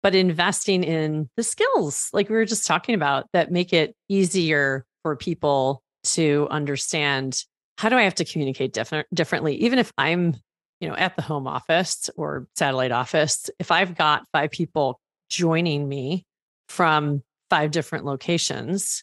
but 0.02 0.14
investing 0.14 0.84
in 0.84 1.28
the 1.36 1.42
skills 1.42 2.08
like 2.12 2.28
we 2.28 2.36
were 2.36 2.44
just 2.44 2.66
talking 2.66 2.94
about 2.94 3.26
that 3.32 3.50
make 3.50 3.72
it 3.72 3.96
easier 4.08 4.84
for 5.02 5.16
people 5.16 5.82
to 6.04 6.46
understand 6.50 7.42
how 7.76 7.88
do 7.88 7.96
I 7.96 8.02
have 8.02 8.14
to 8.16 8.24
communicate 8.24 8.72
different 8.72 9.12
differently 9.12 9.56
even 9.56 9.78
if 9.78 9.92
I'm, 9.98 10.36
you 10.80 10.88
know, 10.88 10.94
at 10.94 11.16
the 11.16 11.22
home 11.22 11.48
office 11.48 12.08
or 12.16 12.46
satellite 12.56 12.92
office, 12.92 13.50
if 13.58 13.72
I've 13.72 13.96
got 13.96 14.26
five 14.32 14.52
people 14.52 15.00
joining 15.28 15.88
me 15.88 16.24
from 16.68 17.22
five 17.50 17.70
different 17.70 18.04
locations. 18.04 19.02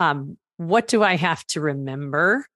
Um, 0.00 0.36
what 0.56 0.88
do 0.88 1.02
I 1.02 1.16
have 1.16 1.44
to 1.48 1.60
remember? 1.60 2.46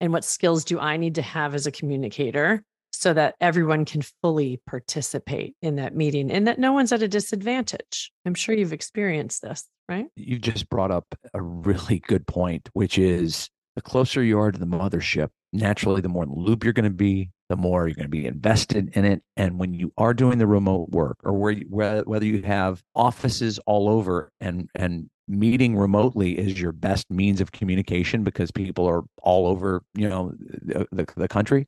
And 0.00 0.12
what 0.12 0.24
skills 0.24 0.64
do 0.64 0.80
I 0.80 0.96
need 0.96 1.14
to 1.16 1.22
have 1.22 1.54
as 1.54 1.66
a 1.66 1.70
communicator 1.70 2.62
so 2.90 3.14
that 3.14 3.36
everyone 3.40 3.84
can 3.84 4.02
fully 4.20 4.60
participate 4.66 5.54
in 5.62 5.76
that 5.76 5.94
meeting 5.94 6.30
and 6.30 6.46
that 6.46 6.58
no 6.58 6.72
one's 6.72 6.92
at 6.92 7.02
a 7.02 7.08
disadvantage? 7.08 8.12
I'm 8.26 8.34
sure 8.34 8.54
you've 8.54 8.72
experienced 8.72 9.42
this, 9.42 9.64
right? 9.88 10.06
You 10.16 10.38
just 10.38 10.68
brought 10.68 10.90
up 10.90 11.06
a 11.34 11.40
really 11.40 12.00
good 12.00 12.26
point, 12.26 12.68
which 12.72 12.98
is 12.98 13.48
the 13.76 13.82
closer 13.82 14.22
you 14.22 14.38
are 14.38 14.50
to 14.50 14.58
the 14.58 14.66
mothership, 14.66 15.28
naturally, 15.52 16.00
the 16.00 16.08
more 16.08 16.22
in 16.22 16.30
the 16.30 16.36
loop 16.36 16.64
you're 16.64 16.72
going 16.72 16.84
to 16.84 16.90
be, 16.90 17.30
the 17.48 17.56
more 17.56 17.86
you're 17.86 17.94
going 17.94 18.04
to 18.04 18.08
be 18.08 18.26
invested 18.26 18.90
in 18.94 19.04
it. 19.04 19.22
And 19.36 19.58
when 19.58 19.74
you 19.74 19.92
are 19.98 20.14
doing 20.14 20.38
the 20.38 20.46
remote 20.46 20.90
work 20.90 21.18
or 21.22 21.32
where 21.32 21.52
you, 21.52 21.66
whether 21.68 22.24
you 22.24 22.42
have 22.42 22.82
offices 22.94 23.58
all 23.66 23.88
over 23.88 24.30
and, 24.40 24.68
and 24.74 25.10
meeting 25.28 25.76
remotely 25.76 26.38
is 26.38 26.60
your 26.60 26.72
best 26.72 27.10
means 27.10 27.40
of 27.40 27.52
communication 27.52 28.24
because 28.24 28.50
people 28.50 28.86
are 28.86 29.02
all 29.22 29.46
over, 29.46 29.82
you 29.94 30.08
know, 30.08 30.32
the, 30.38 30.86
the, 30.92 31.06
the 31.16 31.28
country. 31.28 31.66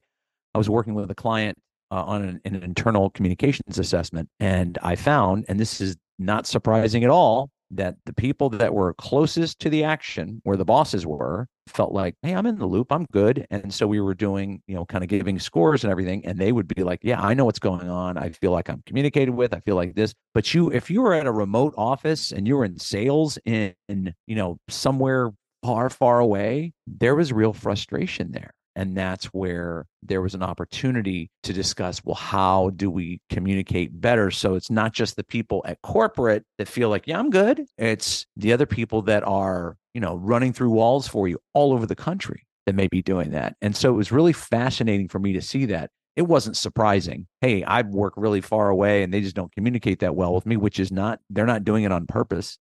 I 0.55 0.59
was 0.59 0.70
working 0.70 0.94
with 0.94 1.11
a 1.11 1.14
client 1.14 1.59
uh, 1.90 2.03
on 2.05 2.23
an, 2.23 2.40
an 2.44 2.62
internal 2.62 3.11
communications 3.11 3.79
assessment 3.79 4.29
and 4.40 4.79
I 4.83 4.97
found, 4.97 5.44
and 5.49 5.61
this 5.61 5.81
is 5.81 5.97
not 6.18 6.47
surprising 6.47 7.05
at 7.05 7.11
all, 7.11 7.51
that 7.77 7.97
the 8.07 8.13
people 8.13 8.49
that 8.51 8.75
were 8.75 8.95
closest 8.95 9.59
to 9.61 9.71
the 9.71 9.85
action, 9.85 10.41
where 10.45 10.57
the 10.57 10.65
bosses 10.65 11.07
were, 11.07 11.47
felt 11.67 11.93
like, 11.93 12.15
hey, 12.23 12.35
I'm 12.35 12.47
in 12.47 12.59
the 12.59 12.67
loop, 12.67 12.93
I'm 12.93 13.07
good. 13.13 13.47
And 13.51 13.73
so 13.73 13.87
we 13.87 14.01
were 14.01 14.15
doing, 14.15 14.63
you 14.67 14.75
know, 14.75 14.85
kind 14.85 15.03
of 15.03 15.09
giving 15.09 15.39
scores 15.39 15.85
and 15.85 15.91
everything. 15.91 16.25
And 16.27 16.39
they 16.39 16.53
would 16.53 16.69
be 16.69 16.83
like, 16.83 17.01
yeah, 17.03 17.21
I 17.21 17.35
know 17.35 17.45
what's 17.45 17.59
going 17.59 17.89
on. 17.89 18.17
I 18.19 18.31
feel 18.31 18.51
like 18.51 18.69
I'm 18.69 18.83
communicated 18.87 19.33
with. 19.33 19.55
I 19.55 19.61
feel 19.61 19.77
like 19.77 19.95
this. 19.95 20.15
But 20.35 20.53
you, 20.53 20.71
if 20.71 20.91
you 20.91 21.03
were 21.03 21.15
at 21.15 21.27
a 21.27 21.33
remote 21.33 21.75
office 21.77 22.33
and 22.33 22.47
you 22.47 22.57
were 22.57 22.65
in 22.65 22.79
sales 22.79 23.39
in, 23.45 23.75
in 23.89 24.15
you 24.27 24.37
know, 24.37 24.59
somewhere 24.69 25.31
far, 25.63 25.89
far 25.91 26.21
away, 26.21 26.73
there 26.87 27.15
was 27.15 27.33
real 27.33 27.53
frustration 27.53 28.33
there. 28.33 28.53
And 28.77 28.97
that's 28.97 29.27
where 29.27 29.87
there 30.03 30.21
was 30.21 30.35
an 30.35 30.43
opportunity 30.43 31.31
to 31.45 31.53
discuss 31.53 32.05
well, 32.05 32.15
how 32.15 32.71
do 32.77 32.91
we 32.91 33.21
communicate 33.31 34.01
better? 34.01 34.31
So 34.31 34.55
it's 34.55 34.71
not 34.71 34.93
just 34.93 35.17
the 35.17 35.25
people 35.25 35.63
at 35.67 35.81
corporate 35.83 36.45
that 36.59 36.69
feel 36.69 36.89
like, 36.89 37.07
yeah, 37.07 37.19
I'm 37.19 37.31
good. 37.31 37.65
It's 37.79 38.27
the 38.37 38.53
other 38.53 38.67
people 38.67 39.03
that 39.03 39.23
are, 39.27 39.77
you 39.93 40.01
know, 40.01 40.17
running 40.17 40.53
through 40.53 40.71
walls 40.71 41.07
for 41.07 41.29
you 41.29 41.39
all 41.53 41.73
over 41.73 41.87
the 41.87 41.97
country 41.97 42.47
that 42.67 42.75
may 42.75 42.89
be 42.89 43.03
doing 43.03 43.31
that. 43.31 43.57
And 43.61 43.77
so 43.77 43.91
it 43.91 43.97
was 43.97 44.13
really 44.13 44.33
fascinating 44.33 45.09
for 45.09 45.19
me 45.19 45.35
to 45.35 45.43
see 45.43 45.67
that. 45.67 45.91
It 46.17 46.23
wasn't 46.23 46.57
surprising. 46.57 47.27
Hey, 47.41 47.65
I 47.65 47.83
work 47.83 48.15
really 48.17 48.41
far 48.41 48.69
away 48.69 49.03
and 49.03 49.13
they 49.13 49.21
just 49.21 49.35
don't 49.35 49.53
communicate 49.53 49.99
that 50.01 50.15
well 50.15 50.33
with 50.33 50.47
me, 50.47 50.57
which 50.57 50.79
is 50.79 50.93
not, 50.93 51.19
they're 51.29 51.45
not 51.45 51.65
doing 51.65 51.85
it 51.85 51.93
on 51.93 52.07
purpose. 52.07 52.57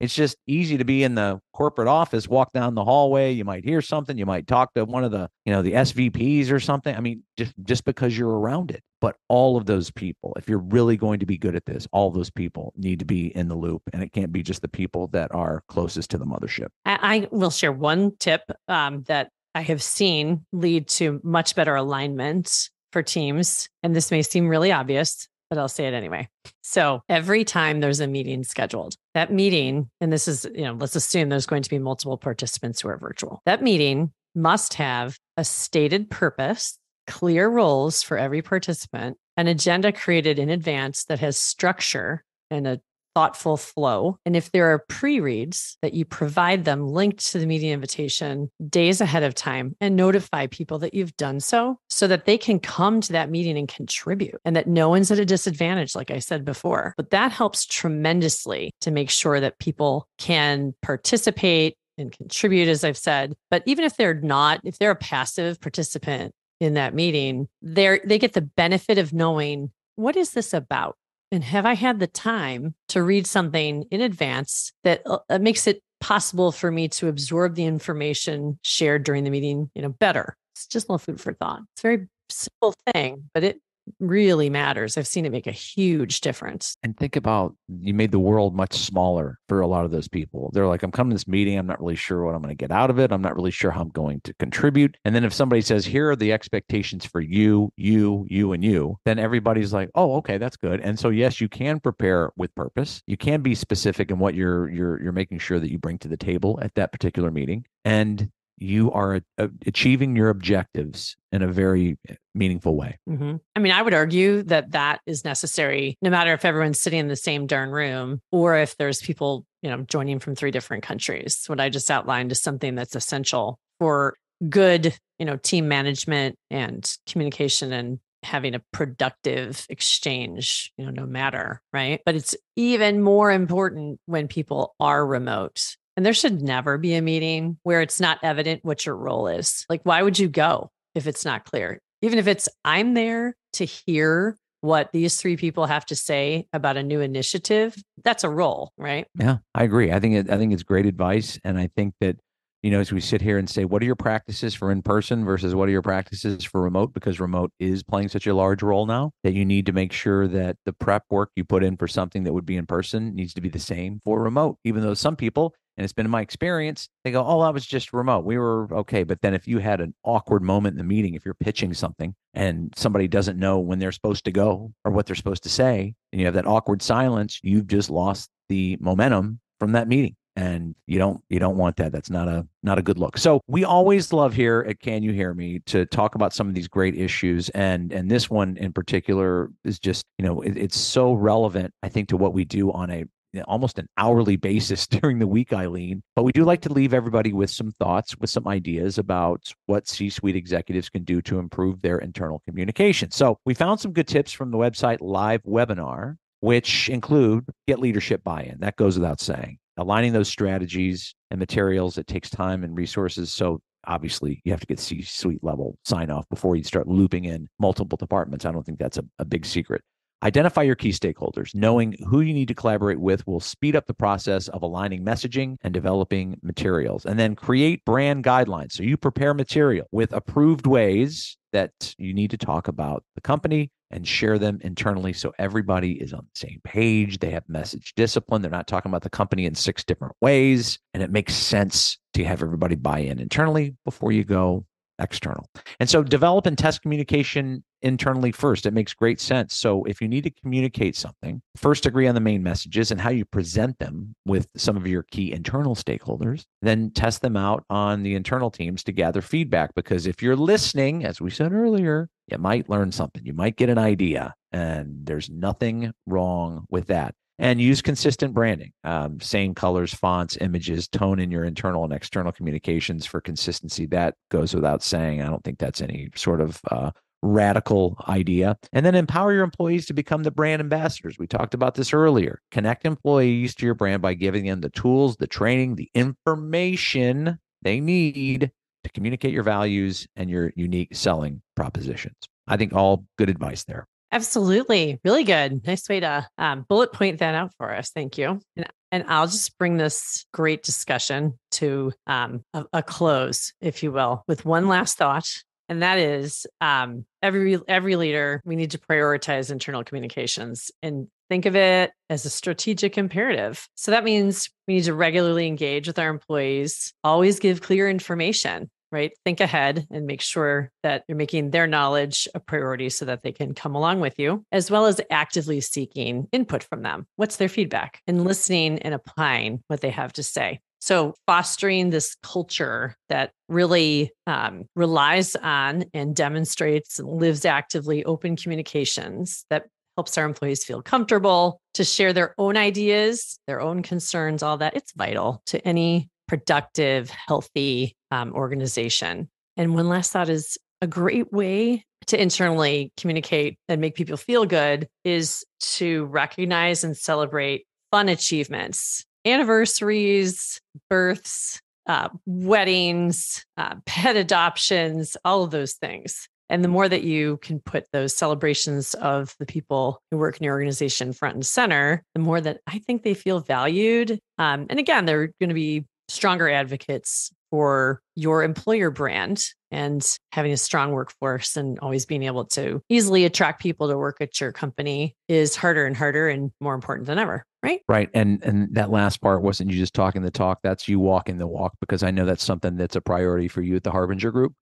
It's 0.00 0.14
just 0.14 0.36
easy 0.46 0.76
to 0.76 0.84
be 0.84 1.04
in 1.04 1.14
the 1.14 1.40
corporate 1.52 1.88
office, 1.88 2.28
walk 2.28 2.52
down 2.52 2.74
the 2.74 2.84
hallway. 2.84 3.32
You 3.32 3.44
might 3.44 3.64
hear 3.64 3.80
something. 3.80 4.18
You 4.18 4.26
might 4.26 4.46
talk 4.46 4.74
to 4.74 4.84
one 4.84 5.04
of 5.04 5.10
the, 5.10 5.28
you 5.44 5.52
know, 5.52 5.62
the 5.62 5.72
SVPs 5.72 6.50
or 6.50 6.60
something. 6.60 6.94
I 6.94 7.00
mean, 7.00 7.22
just 7.36 7.54
just 7.62 7.84
because 7.84 8.16
you're 8.16 8.38
around 8.38 8.70
it. 8.70 8.82
But 9.00 9.16
all 9.28 9.56
of 9.56 9.66
those 9.66 9.90
people, 9.90 10.34
if 10.36 10.48
you're 10.48 10.58
really 10.58 10.96
going 10.96 11.20
to 11.20 11.26
be 11.26 11.38
good 11.38 11.54
at 11.54 11.66
this, 11.66 11.86
all 11.92 12.10
those 12.10 12.30
people 12.30 12.72
need 12.76 12.98
to 12.98 13.04
be 13.04 13.34
in 13.36 13.48
the 13.48 13.54
loop, 13.54 13.82
and 13.92 14.02
it 14.02 14.12
can't 14.12 14.32
be 14.32 14.42
just 14.42 14.62
the 14.62 14.68
people 14.68 15.08
that 15.08 15.34
are 15.34 15.62
closest 15.68 16.10
to 16.10 16.18
the 16.18 16.24
mothership. 16.24 16.68
I, 16.84 16.98
I 17.02 17.28
will 17.30 17.50
share 17.50 17.72
one 17.72 18.16
tip 18.18 18.42
um, 18.68 19.02
that 19.04 19.30
I 19.54 19.62
have 19.62 19.82
seen 19.82 20.44
lead 20.52 20.88
to 20.88 21.20
much 21.22 21.54
better 21.54 21.74
alignment 21.74 22.70
for 22.92 23.02
teams, 23.02 23.68
and 23.82 23.94
this 23.94 24.10
may 24.10 24.22
seem 24.22 24.48
really 24.48 24.72
obvious, 24.72 25.28
but 25.48 25.58
I'll 25.58 25.68
say 25.68 25.86
it 25.86 25.94
anyway. 25.94 26.28
So 26.62 27.02
every 27.08 27.44
time 27.44 27.80
there's 27.80 28.00
a 28.00 28.06
meeting 28.06 28.44
scheduled, 28.44 28.96
that 29.14 29.32
meeting, 29.32 29.90
and 30.00 30.12
this 30.12 30.28
is, 30.28 30.46
you 30.54 30.62
know, 30.62 30.74
let's 30.74 30.96
assume 30.96 31.28
there's 31.28 31.46
going 31.46 31.62
to 31.62 31.70
be 31.70 31.78
multiple 31.78 32.18
participants 32.18 32.80
who 32.80 32.88
are 32.88 32.98
virtual. 32.98 33.40
That 33.46 33.62
meeting 33.62 34.12
must 34.34 34.74
have 34.74 35.18
a 35.36 35.44
stated 35.44 36.10
purpose, 36.10 36.78
clear 37.06 37.48
roles 37.48 38.02
for 38.02 38.18
every 38.18 38.42
participant, 38.42 39.16
an 39.36 39.46
agenda 39.46 39.92
created 39.92 40.38
in 40.38 40.50
advance 40.50 41.04
that 41.04 41.20
has 41.20 41.38
structure 41.38 42.24
and 42.50 42.66
a 42.66 42.80
thoughtful 43.16 43.56
flow. 43.56 44.18
And 44.26 44.36
if 44.36 44.52
there 44.52 44.70
are 44.74 44.78
pre 44.78 45.20
reads, 45.20 45.78
that 45.80 45.94
you 45.94 46.04
provide 46.04 46.66
them 46.66 46.86
linked 46.86 47.32
to 47.32 47.38
the 47.38 47.46
meeting 47.46 47.70
invitation 47.70 48.50
days 48.68 49.00
ahead 49.00 49.22
of 49.22 49.34
time 49.34 49.74
and 49.80 49.96
notify 49.96 50.48
people 50.48 50.78
that 50.80 50.92
you've 50.92 51.16
done 51.16 51.40
so 51.40 51.78
so 51.88 52.06
that 52.08 52.26
they 52.26 52.36
can 52.36 52.60
come 52.60 53.00
to 53.00 53.12
that 53.12 53.30
meeting 53.30 53.56
and 53.56 53.68
contribute 53.68 54.38
and 54.44 54.54
that 54.54 54.66
no 54.66 54.90
one's 54.90 55.10
at 55.10 55.18
a 55.18 55.24
disadvantage, 55.24 55.94
like 55.94 56.10
I 56.10 56.18
said 56.18 56.44
before. 56.44 56.92
But 56.98 57.08
that 57.08 57.32
helps 57.32 57.64
tremendously 57.64 58.72
to 58.82 58.90
make 58.90 59.08
sure 59.08 59.40
that 59.40 59.58
people 59.58 60.06
can 60.18 60.74
participate 60.82 61.78
and 61.96 62.12
contribute, 62.12 62.68
as 62.68 62.84
I've 62.84 62.98
said. 62.98 63.32
But 63.50 63.62
even 63.64 63.86
if 63.86 63.96
they're 63.96 64.20
not, 64.20 64.60
if 64.62 64.78
they're 64.78 64.90
a 64.90 64.94
passive 64.94 65.58
participant 65.58 66.34
in 66.60 66.74
that 66.74 66.92
meeting, 66.92 67.48
they're 67.62 67.98
they 68.04 68.18
get 68.18 68.34
the 68.34 68.42
benefit 68.42 68.98
of 68.98 69.14
knowing 69.14 69.70
what 69.94 70.16
is 70.16 70.32
this 70.32 70.52
about? 70.52 70.96
And 71.32 71.42
have 71.42 71.66
I 71.66 71.74
had 71.74 71.98
the 71.98 72.06
time 72.06 72.74
to 72.88 73.02
read 73.02 73.26
something 73.26 73.84
in 73.90 74.00
advance 74.00 74.72
that 74.84 75.02
uh, 75.06 75.38
makes 75.38 75.66
it 75.66 75.82
possible 76.00 76.52
for 76.52 76.70
me 76.70 76.88
to 76.88 77.08
absorb 77.08 77.54
the 77.54 77.64
information 77.64 78.58
shared 78.62 79.04
during 79.04 79.24
the 79.24 79.30
meeting, 79.30 79.70
you 79.74 79.82
know, 79.82 79.88
better? 79.88 80.36
It's 80.54 80.66
just 80.66 80.88
a 80.88 80.92
little 80.92 80.98
food 80.98 81.20
for 81.20 81.32
thought. 81.32 81.60
It's 81.74 81.84
a 81.84 81.88
very 81.88 82.08
simple 82.30 82.74
thing, 82.92 83.28
but 83.34 83.44
it 83.44 83.60
really 84.00 84.50
matters. 84.50 84.96
I've 84.96 85.06
seen 85.06 85.26
it 85.26 85.32
make 85.32 85.46
a 85.46 85.52
huge 85.52 86.20
difference. 86.20 86.76
And 86.82 86.96
think 86.96 87.16
about 87.16 87.54
you 87.68 87.94
made 87.94 88.12
the 88.12 88.18
world 88.18 88.54
much 88.54 88.74
smaller 88.74 89.38
for 89.48 89.60
a 89.60 89.66
lot 89.66 89.84
of 89.84 89.90
those 89.90 90.08
people. 90.08 90.50
They're 90.52 90.66
like, 90.66 90.82
I'm 90.82 90.90
coming 90.90 91.10
to 91.10 91.14
this 91.14 91.28
meeting. 91.28 91.58
I'm 91.58 91.66
not 91.66 91.80
really 91.80 91.96
sure 91.96 92.24
what 92.24 92.34
I'm 92.34 92.42
going 92.42 92.56
to 92.56 92.62
get 92.62 92.70
out 92.70 92.90
of 92.90 92.98
it. 92.98 93.12
I'm 93.12 93.22
not 93.22 93.36
really 93.36 93.50
sure 93.50 93.70
how 93.70 93.82
I'm 93.82 93.90
going 93.90 94.20
to 94.22 94.34
contribute. 94.34 94.96
And 95.04 95.14
then 95.14 95.24
if 95.24 95.32
somebody 95.32 95.62
says, 95.62 95.84
here 95.84 96.10
are 96.10 96.16
the 96.16 96.32
expectations 96.32 97.04
for 97.04 97.20
you, 97.20 97.72
you, 97.76 98.26
you, 98.28 98.52
and 98.52 98.64
you, 98.64 98.98
then 99.04 99.18
everybody's 99.18 99.72
like, 99.72 99.90
oh, 99.94 100.16
okay, 100.16 100.38
that's 100.38 100.56
good. 100.56 100.80
And 100.80 100.98
so 100.98 101.08
yes, 101.08 101.40
you 101.40 101.48
can 101.48 101.80
prepare 101.80 102.30
with 102.36 102.54
purpose. 102.54 103.02
You 103.06 103.16
can 103.16 103.42
be 103.42 103.54
specific 103.54 104.10
in 104.10 104.18
what 104.18 104.34
you're 104.34 104.68
you're 104.68 105.02
you're 105.02 105.12
making 105.12 105.38
sure 105.38 105.58
that 105.58 105.70
you 105.70 105.78
bring 105.78 105.98
to 105.98 106.08
the 106.08 106.16
table 106.16 106.58
at 106.62 106.74
that 106.74 106.92
particular 106.92 107.30
meeting. 107.30 107.64
And 107.84 108.30
you 108.58 108.90
are 108.92 109.20
uh, 109.38 109.48
achieving 109.66 110.16
your 110.16 110.28
objectives 110.28 111.16
in 111.32 111.42
a 111.42 111.48
very 111.48 111.98
meaningful 112.34 112.76
way. 112.76 112.98
Mm-hmm. 113.08 113.36
I 113.54 113.58
mean, 113.58 113.72
I 113.72 113.82
would 113.82 113.94
argue 113.94 114.42
that 114.44 114.72
that 114.72 115.00
is 115.06 115.24
necessary 115.24 115.96
no 116.02 116.10
matter 116.10 116.32
if 116.32 116.44
everyone's 116.44 116.80
sitting 116.80 117.00
in 117.00 117.08
the 117.08 117.16
same 117.16 117.46
darn 117.46 117.70
room 117.70 118.20
or 118.32 118.56
if 118.56 118.76
there's 118.76 119.00
people, 119.00 119.44
you 119.62 119.70
know, 119.70 119.82
joining 119.82 120.18
from 120.18 120.34
three 120.34 120.50
different 120.50 120.82
countries. 120.82 121.44
What 121.46 121.60
I 121.60 121.68
just 121.68 121.90
outlined 121.90 122.32
is 122.32 122.40
something 122.40 122.74
that's 122.74 122.96
essential 122.96 123.58
for 123.78 124.16
good, 124.48 124.96
you 125.18 125.26
know, 125.26 125.36
team 125.36 125.68
management 125.68 126.36
and 126.50 126.90
communication 127.06 127.72
and 127.72 127.98
having 128.22 128.54
a 128.54 128.62
productive 128.72 129.66
exchange, 129.68 130.72
you 130.76 130.84
know, 130.84 130.90
no 130.90 131.06
matter, 131.06 131.62
right? 131.72 132.00
But 132.04 132.16
it's 132.16 132.34
even 132.56 133.02
more 133.02 133.30
important 133.30 134.00
when 134.06 134.26
people 134.28 134.74
are 134.80 135.06
remote 135.06 135.76
and 135.96 136.04
there 136.04 136.12
should 136.12 136.42
never 136.42 136.78
be 136.78 136.94
a 136.94 137.02
meeting 137.02 137.58
where 137.62 137.80
it's 137.80 138.00
not 138.00 138.18
evident 138.22 138.64
what 138.64 138.84
your 138.84 138.96
role 138.96 139.28
is. 139.28 139.64
Like, 139.68 139.80
why 139.84 140.02
would 140.02 140.18
you 140.18 140.28
go 140.28 140.70
if 140.94 141.06
it's 141.06 141.24
not 141.24 141.44
clear? 141.44 141.80
Even 142.02 142.18
if 142.18 142.26
it's, 142.26 142.48
I'm 142.64 142.94
there 142.94 143.34
to 143.54 143.64
hear 143.64 144.36
what 144.60 144.90
these 144.92 145.16
three 145.16 145.36
people 145.36 145.66
have 145.66 145.86
to 145.86 145.96
say 145.96 146.46
about 146.52 146.76
a 146.76 146.82
new 146.82 147.00
initiative, 147.00 147.76
that's 148.04 148.24
a 148.24 148.28
role, 148.28 148.72
right? 148.76 149.06
Yeah, 149.18 149.38
I 149.54 149.64
agree. 149.64 149.92
I 149.92 150.00
think 150.00 150.14
it, 150.14 150.30
I 150.30 150.36
think 150.38 150.52
it's 150.52 150.62
great 150.62 150.86
advice, 150.86 151.38
and 151.44 151.58
I 151.58 151.70
think 151.76 151.94
that 152.00 152.16
you 152.62 152.70
know 152.70 152.80
as 152.80 152.90
we 152.90 153.00
sit 153.00 153.22
here 153.22 153.38
and 153.38 153.48
say, 153.48 153.64
what 153.64 153.80
are 153.82 153.84
your 153.84 153.94
practices 153.94 154.54
for 154.54 154.72
in 154.72 154.82
person 154.82 155.24
versus 155.24 155.54
what 155.54 155.68
are 155.68 155.72
your 155.72 155.82
practices 155.82 156.42
for 156.42 156.62
remote? 156.62 156.92
Because 156.92 157.20
remote 157.20 157.52
is 157.60 157.82
playing 157.82 158.08
such 158.08 158.26
a 158.26 158.34
large 158.34 158.62
role 158.62 158.86
now 158.86 159.12
that 159.22 159.34
you 159.34 159.44
need 159.44 159.66
to 159.66 159.72
make 159.72 159.92
sure 159.92 160.26
that 160.26 160.56
the 160.64 160.72
prep 160.72 161.04
work 161.10 161.30
you 161.36 161.44
put 161.44 161.62
in 161.62 161.76
for 161.76 161.86
something 161.86 162.24
that 162.24 162.32
would 162.32 162.46
be 162.46 162.56
in 162.56 162.66
person 162.66 163.14
needs 163.14 163.34
to 163.34 163.40
be 163.40 163.48
the 163.48 163.58
same 163.60 164.00
for 164.02 164.20
remote. 164.20 164.58
Even 164.64 164.82
though 164.82 164.94
some 164.94 165.16
people 165.16 165.54
and 165.76 165.84
it's 165.84 165.92
been 165.92 166.08
my 166.08 166.20
experience, 166.20 166.88
they 167.04 167.10
go, 167.10 167.24
Oh, 167.26 167.42
that 167.42 167.54
was 167.54 167.66
just 167.66 167.92
remote. 167.92 168.24
We 168.24 168.38
were 168.38 168.68
okay. 168.72 169.04
But 169.04 169.20
then 169.20 169.34
if 169.34 169.46
you 169.46 169.58
had 169.58 169.80
an 169.80 169.94
awkward 170.04 170.42
moment 170.42 170.74
in 170.74 170.78
the 170.78 170.84
meeting, 170.84 171.14
if 171.14 171.24
you're 171.24 171.34
pitching 171.34 171.74
something 171.74 172.14
and 172.34 172.72
somebody 172.76 173.08
doesn't 173.08 173.38
know 173.38 173.58
when 173.58 173.78
they're 173.78 173.92
supposed 173.92 174.24
to 174.24 174.32
go 174.32 174.72
or 174.84 174.92
what 174.92 175.06
they're 175.06 175.16
supposed 175.16 175.42
to 175.44 175.48
say, 175.48 175.94
and 176.12 176.20
you 176.20 176.26
have 176.26 176.34
that 176.34 176.46
awkward 176.46 176.82
silence, 176.82 177.40
you've 177.42 177.66
just 177.66 177.90
lost 177.90 178.30
the 178.48 178.76
momentum 178.80 179.40
from 179.58 179.72
that 179.72 179.88
meeting 179.88 180.14
and 180.36 180.74
you 180.86 180.98
don't 180.98 181.22
you 181.30 181.38
don't 181.38 181.56
want 181.56 181.76
that 181.76 181.90
that's 181.90 182.10
not 182.10 182.28
a 182.28 182.46
not 182.62 182.78
a 182.78 182.82
good 182.82 182.98
look 182.98 183.16
so 183.16 183.40
we 183.48 183.64
always 183.64 184.12
love 184.12 184.34
here 184.34 184.64
at 184.68 184.78
can 184.80 185.02
you 185.02 185.12
hear 185.12 185.32
me 185.32 185.60
to 185.60 185.86
talk 185.86 186.14
about 186.14 186.32
some 186.32 186.46
of 186.46 186.54
these 186.54 186.68
great 186.68 186.94
issues 186.94 187.48
and 187.50 187.92
and 187.92 188.10
this 188.10 188.28
one 188.28 188.56
in 188.58 188.72
particular 188.72 189.50
is 189.64 189.78
just 189.78 190.04
you 190.18 190.24
know 190.24 190.42
it, 190.42 190.56
it's 190.56 190.78
so 190.78 191.14
relevant 191.14 191.72
i 191.82 191.88
think 191.88 192.08
to 192.08 192.16
what 192.16 192.34
we 192.34 192.44
do 192.44 192.70
on 192.70 192.90
a 192.90 193.04
almost 193.44 193.78
an 193.78 193.88
hourly 193.98 194.36
basis 194.36 194.86
during 194.86 195.18
the 195.18 195.26
week, 195.26 195.52
Eileen. 195.52 196.02
But 196.14 196.24
we 196.24 196.32
do 196.32 196.44
like 196.44 196.62
to 196.62 196.72
leave 196.72 196.94
everybody 196.94 197.32
with 197.32 197.50
some 197.50 197.72
thoughts, 197.78 198.16
with 198.18 198.30
some 198.30 198.48
ideas 198.48 198.98
about 198.98 199.52
what 199.66 199.88
C 199.88 200.10
suite 200.10 200.36
executives 200.36 200.88
can 200.88 201.04
do 201.04 201.20
to 201.22 201.38
improve 201.38 201.80
their 201.82 201.98
internal 201.98 202.42
communication. 202.46 203.10
So 203.10 203.38
we 203.44 203.54
found 203.54 203.80
some 203.80 203.92
good 203.92 204.08
tips 204.08 204.32
from 204.32 204.50
the 204.50 204.58
website 204.58 204.98
LiveWebinar, 205.00 206.16
which 206.40 206.88
include 206.88 207.46
get 207.66 207.78
leadership 207.78 208.22
buy 208.24 208.42
in. 208.42 208.60
That 208.60 208.76
goes 208.76 208.98
without 208.98 209.20
saying. 209.20 209.58
Aligning 209.78 210.12
those 210.12 210.28
strategies 210.28 211.14
and 211.30 211.38
materials, 211.38 211.98
it 211.98 212.06
takes 212.06 212.30
time 212.30 212.64
and 212.64 212.76
resources. 212.76 213.32
So 213.32 213.60
obviously 213.86 214.40
you 214.44 214.52
have 214.52 214.60
to 214.60 214.66
get 214.66 214.80
C 214.80 215.02
suite 215.02 215.42
level 215.42 215.78
sign 215.84 216.10
off 216.10 216.28
before 216.28 216.56
you 216.56 216.64
start 216.64 216.88
looping 216.88 217.24
in 217.24 217.48
multiple 217.58 217.96
departments. 217.96 218.44
I 218.44 218.52
don't 218.52 218.64
think 218.64 218.78
that's 218.78 218.98
a, 218.98 219.04
a 219.18 219.24
big 219.24 219.46
secret. 219.46 219.82
Identify 220.22 220.62
your 220.62 220.74
key 220.74 220.90
stakeholders. 220.90 221.54
Knowing 221.54 221.94
who 222.08 222.20
you 222.20 222.32
need 222.32 222.48
to 222.48 222.54
collaborate 222.54 223.00
with 223.00 223.26
will 223.26 223.40
speed 223.40 223.76
up 223.76 223.86
the 223.86 223.94
process 223.94 224.48
of 224.48 224.62
aligning 224.62 225.04
messaging 225.04 225.56
and 225.62 225.74
developing 225.74 226.38
materials. 226.42 227.04
And 227.04 227.18
then 227.18 227.36
create 227.36 227.84
brand 227.84 228.24
guidelines. 228.24 228.72
So 228.72 228.82
you 228.82 228.96
prepare 228.96 229.34
material 229.34 229.86
with 229.92 230.12
approved 230.12 230.66
ways 230.66 231.36
that 231.52 231.94
you 231.98 232.14
need 232.14 232.30
to 232.30 232.38
talk 232.38 232.68
about 232.68 233.04
the 233.14 233.20
company 233.20 233.70
and 233.90 234.06
share 234.06 234.38
them 234.38 234.58
internally 234.62 235.12
so 235.12 235.32
everybody 235.38 235.92
is 235.92 236.12
on 236.12 236.20
the 236.20 236.46
same 236.46 236.60
page. 236.64 237.18
They 237.18 237.30
have 237.30 237.48
message 237.48 237.92
discipline. 237.94 238.42
They're 238.42 238.50
not 238.50 238.66
talking 238.66 238.90
about 238.90 239.02
the 239.02 239.10
company 239.10 239.46
in 239.46 239.54
six 239.54 239.84
different 239.84 240.14
ways. 240.20 240.78
And 240.92 241.02
it 241.02 241.10
makes 241.10 241.34
sense 241.34 241.98
to 242.14 242.24
have 242.24 242.42
everybody 242.42 242.74
buy 242.74 243.00
in 243.00 243.20
internally 243.20 243.76
before 243.84 244.12
you 244.12 244.24
go 244.24 244.66
external. 244.98 245.48
And 245.78 245.88
so 245.88 246.02
develop 246.02 246.46
and 246.46 246.56
test 246.56 246.82
communication 246.82 247.62
internally 247.82 248.32
first. 248.32 248.66
It 248.66 248.72
makes 248.72 248.94
great 248.94 249.20
sense. 249.20 249.54
So 249.54 249.84
if 249.84 250.00
you 250.00 250.08
need 250.08 250.24
to 250.24 250.30
communicate 250.30 250.96
something, 250.96 251.40
first 251.56 251.86
agree 251.86 252.08
on 252.08 252.14
the 252.14 252.20
main 252.20 252.42
messages 252.42 252.90
and 252.90 253.00
how 253.00 253.10
you 253.10 253.24
present 253.24 253.78
them 253.78 254.14
with 254.24 254.48
some 254.56 254.76
of 254.76 254.86
your 254.86 255.04
key 255.04 255.32
internal 255.32 255.74
stakeholders, 255.74 256.44
then 256.62 256.90
test 256.90 257.22
them 257.22 257.36
out 257.36 257.64
on 257.70 258.02
the 258.02 258.14
internal 258.14 258.50
teams 258.50 258.82
to 258.84 258.92
gather 258.92 259.22
feedback. 259.22 259.74
Because 259.74 260.06
if 260.06 260.22
you're 260.22 260.36
listening, 260.36 261.04
as 261.04 261.20
we 261.20 261.30
said 261.30 261.52
earlier, 261.52 262.08
you 262.28 262.38
might 262.38 262.68
learn 262.68 262.90
something, 262.90 263.24
you 263.24 263.32
might 263.32 263.56
get 263.56 263.68
an 263.68 263.78
idea, 263.78 264.34
and 264.52 265.06
there's 265.06 265.30
nothing 265.30 265.92
wrong 266.06 266.66
with 266.70 266.86
that 266.88 267.14
and 267.38 267.60
use 267.60 267.82
consistent 267.82 268.32
branding 268.32 268.72
um, 268.84 269.20
same 269.20 269.54
colors 269.54 269.92
fonts 269.92 270.38
images 270.40 270.88
tone 270.88 271.18
in 271.18 271.30
your 271.30 271.44
internal 271.44 271.84
and 271.84 271.92
external 271.92 272.32
communications 272.32 273.04
for 273.04 273.20
consistency 273.20 273.86
that 273.86 274.14
goes 274.30 274.54
without 274.54 274.82
saying 274.82 275.20
i 275.20 275.26
don't 275.26 275.44
think 275.44 275.58
that's 275.58 275.80
any 275.80 276.08
sort 276.14 276.40
of 276.40 276.60
uh, 276.70 276.90
radical 277.26 277.96
idea 278.08 278.56
and 278.72 278.84
then 278.86 278.94
empower 278.94 279.32
your 279.32 279.44
employees 279.44 279.86
to 279.86 279.92
become 279.92 280.22
the 280.22 280.30
brand 280.30 280.60
ambassadors 280.60 281.18
we 281.18 281.26
talked 281.26 281.54
about 281.54 281.74
this 281.74 281.92
earlier 281.92 282.40
connect 282.50 282.84
employees 282.84 283.54
to 283.54 283.66
your 283.66 283.74
brand 283.74 284.00
by 284.00 284.14
giving 284.14 284.46
them 284.46 284.60
the 284.60 284.70
tools 284.70 285.16
the 285.16 285.26
training 285.26 285.74
the 285.74 285.90
information 285.94 287.38
they 287.62 287.80
need 287.80 288.50
to 288.84 288.90
communicate 288.90 289.32
your 289.32 289.42
values 289.42 290.06
and 290.16 290.30
your 290.30 290.52
unique 290.56 290.94
selling 290.94 291.42
propositions 291.54 292.16
i 292.46 292.56
think 292.56 292.72
all 292.72 293.04
good 293.18 293.28
advice 293.28 293.64
there 293.64 293.86
Absolutely. 294.12 295.00
Really 295.04 295.24
good. 295.24 295.66
Nice 295.66 295.88
way 295.88 296.00
to 296.00 296.26
um, 296.38 296.64
bullet 296.68 296.92
point 296.92 297.18
that 297.18 297.34
out 297.34 297.52
for 297.58 297.74
us. 297.74 297.90
Thank 297.90 298.16
you. 298.18 298.40
And, 298.56 298.66
and 298.92 299.04
I'll 299.08 299.26
just 299.26 299.58
bring 299.58 299.76
this 299.76 300.24
great 300.32 300.62
discussion 300.62 301.38
to 301.52 301.92
um, 302.06 302.44
a, 302.54 302.64
a, 302.72 302.82
close, 302.82 303.52
if 303.60 303.82
you 303.82 303.90
will, 303.90 304.22
with 304.28 304.44
one 304.44 304.68
last 304.68 304.96
thought. 304.96 305.28
And 305.68 305.82
that 305.82 305.98
is 305.98 306.46
um, 306.60 307.04
every 307.22 307.58
every 307.68 307.96
leader, 307.96 308.42
we 308.44 308.56
need 308.56 308.70
to 308.72 308.78
prioritize 308.78 309.50
internal 309.50 309.84
communications 309.84 310.70
and 310.82 311.08
think 311.28 311.46
of 311.46 311.56
it 311.56 311.90
as 312.08 312.24
a 312.24 312.30
strategic 312.30 312.96
imperative. 312.96 313.68
So 313.74 313.90
that 313.90 314.04
means 314.04 314.48
we 314.68 314.74
need 314.74 314.84
to 314.84 314.94
regularly 314.94 315.46
engage 315.46 315.86
with 315.86 315.98
our 315.98 316.08
employees, 316.08 316.92
always 317.02 317.40
give 317.40 317.62
clear 317.62 317.88
information 317.90 318.70
right? 318.92 319.12
Think 319.24 319.40
ahead 319.40 319.86
and 319.90 320.06
make 320.06 320.20
sure 320.20 320.70
that 320.82 321.04
you're 321.08 321.16
making 321.16 321.50
their 321.50 321.66
knowledge 321.66 322.28
a 322.34 322.40
priority 322.40 322.88
so 322.88 323.04
that 323.04 323.22
they 323.22 323.32
can 323.32 323.54
come 323.54 323.74
along 323.74 324.00
with 324.00 324.18
you, 324.18 324.44
as 324.52 324.70
well 324.70 324.86
as 324.86 325.00
actively 325.10 325.60
seeking 325.60 326.28
input 326.32 326.62
from 326.62 326.82
them. 326.82 327.06
What's 327.16 327.36
their 327.36 327.48
feedback 327.48 328.00
and 328.06 328.24
listening 328.24 328.78
and 328.80 328.94
applying 328.94 329.62
what 329.68 329.80
they 329.80 329.90
have 329.90 330.12
to 330.14 330.22
say. 330.22 330.60
So, 330.86 331.16
fostering 331.26 331.90
this 331.90 332.14
culture 332.22 332.94
that 333.08 333.32
really 333.48 334.12
um, 334.28 334.66
relies 334.76 335.34
on 335.34 335.86
and 335.92 336.14
demonstrates 336.14 337.00
and 337.00 337.08
lives 337.08 337.44
actively 337.44 338.04
open 338.04 338.36
communications 338.36 339.44
that 339.50 339.64
helps 339.96 340.16
our 340.16 340.24
employees 340.24 340.62
feel 340.62 340.82
comfortable 340.82 341.60
to 341.74 341.82
share 341.82 342.12
their 342.12 342.36
own 342.38 342.56
ideas, 342.56 343.40
their 343.48 343.60
own 343.60 343.82
concerns, 343.82 344.44
all 344.44 344.58
that. 344.58 344.76
It's 344.76 344.92
vital 344.92 345.42
to 345.46 345.58
any 345.66 346.08
productive, 346.28 347.10
healthy 347.10 347.96
um, 348.12 348.32
organization. 348.32 349.28
And 349.56 349.74
one 349.74 349.88
last 349.88 350.12
thought 350.12 350.28
is 350.28 350.56
a 350.82 350.86
great 350.86 351.32
way 351.32 351.84
to 352.06 352.22
internally 352.22 352.92
communicate 352.96 353.58
and 353.68 353.80
make 353.80 353.96
people 353.96 354.18
feel 354.18 354.46
good 354.46 354.86
is 355.02 355.44
to 355.62 356.04
recognize 356.04 356.84
and 356.84 356.96
celebrate 356.96 357.66
fun 357.90 358.08
achievements, 358.08 359.05
anniversaries, 359.26 360.60
births, 360.88 361.60
uh, 361.86 362.08
weddings, 362.26 363.44
uh, 363.56 363.74
pet 363.86 364.16
adoptions, 364.16 365.16
all 365.24 365.42
of 365.42 365.50
those 365.50 365.74
things. 365.74 366.28
And 366.48 366.62
the 366.62 366.68
more 366.68 366.88
that 366.88 367.02
you 367.02 367.38
can 367.38 367.58
put 367.58 367.86
those 367.92 368.14
celebrations 368.14 368.94
of 368.94 369.34
the 369.40 369.46
people 369.46 370.00
who 370.10 370.18
work 370.18 370.36
in 370.36 370.44
your 370.44 370.54
organization 370.54 371.12
front 371.12 371.34
and 371.34 371.44
center, 371.44 372.04
the 372.14 372.20
more 372.20 372.40
that 372.40 372.60
I 372.68 372.78
think 372.78 373.02
they 373.02 373.14
feel 373.14 373.40
valued. 373.40 374.20
Um, 374.38 374.66
and 374.70 374.78
again, 374.78 375.06
they're 375.06 375.32
going 375.40 375.48
to 375.48 375.54
be 375.54 375.86
stronger 376.08 376.48
advocates 376.48 377.32
for 377.50 378.00
your 378.14 378.44
employer 378.44 378.90
brand 378.90 379.44
and 379.70 380.16
having 380.32 380.52
a 380.52 380.56
strong 380.56 380.92
workforce 380.92 381.56
and 381.56 381.78
always 381.80 382.06
being 382.06 382.22
able 382.22 382.44
to 382.44 382.80
easily 382.88 383.24
attract 383.24 383.60
people 383.60 383.88
to 383.88 383.98
work 383.98 384.18
at 384.20 384.40
your 384.40 384.52
company 384.52 385.14
is 385.28 385.56
harder 385.56 385.84
and 385.84 385.96
harder 385.96 386.28
and 386.28 386.52
more 386.60 386.74
important 386.74 387.06
than 387.06 387.18
ever 387.18 387.44
right 387.66 387.80
right 387.88 388.10
and 388.14 388.42
and 388.44 388.74
that 388.74 388.90
last 388.90 389.20
part 389.20 389.42
wasn't 389.42 389.68
you 389.70 389.76
just 389.76 389.94
talking 389.94 390.22
the 390.22 390.30
talk 390.30 390.60
that's 390.62 390.88
you 390.88 391.00
walking 391.00 391.38
the 391.38 391.46
walk 391.46 391.74
because 391.80 392.02
i 392.02 392.10
know 392.10 392.24
that's 392.24 392.44
something 392.44 392.76
that's 392.76 392.96
a 392.96 393.00
priority 393.00 393.48
for 393.48 393.62
you 393.62 393.76
at 393.76 393.82
the 393.82 393.90
harbinger 393.90 394.30
group 394.30 394.52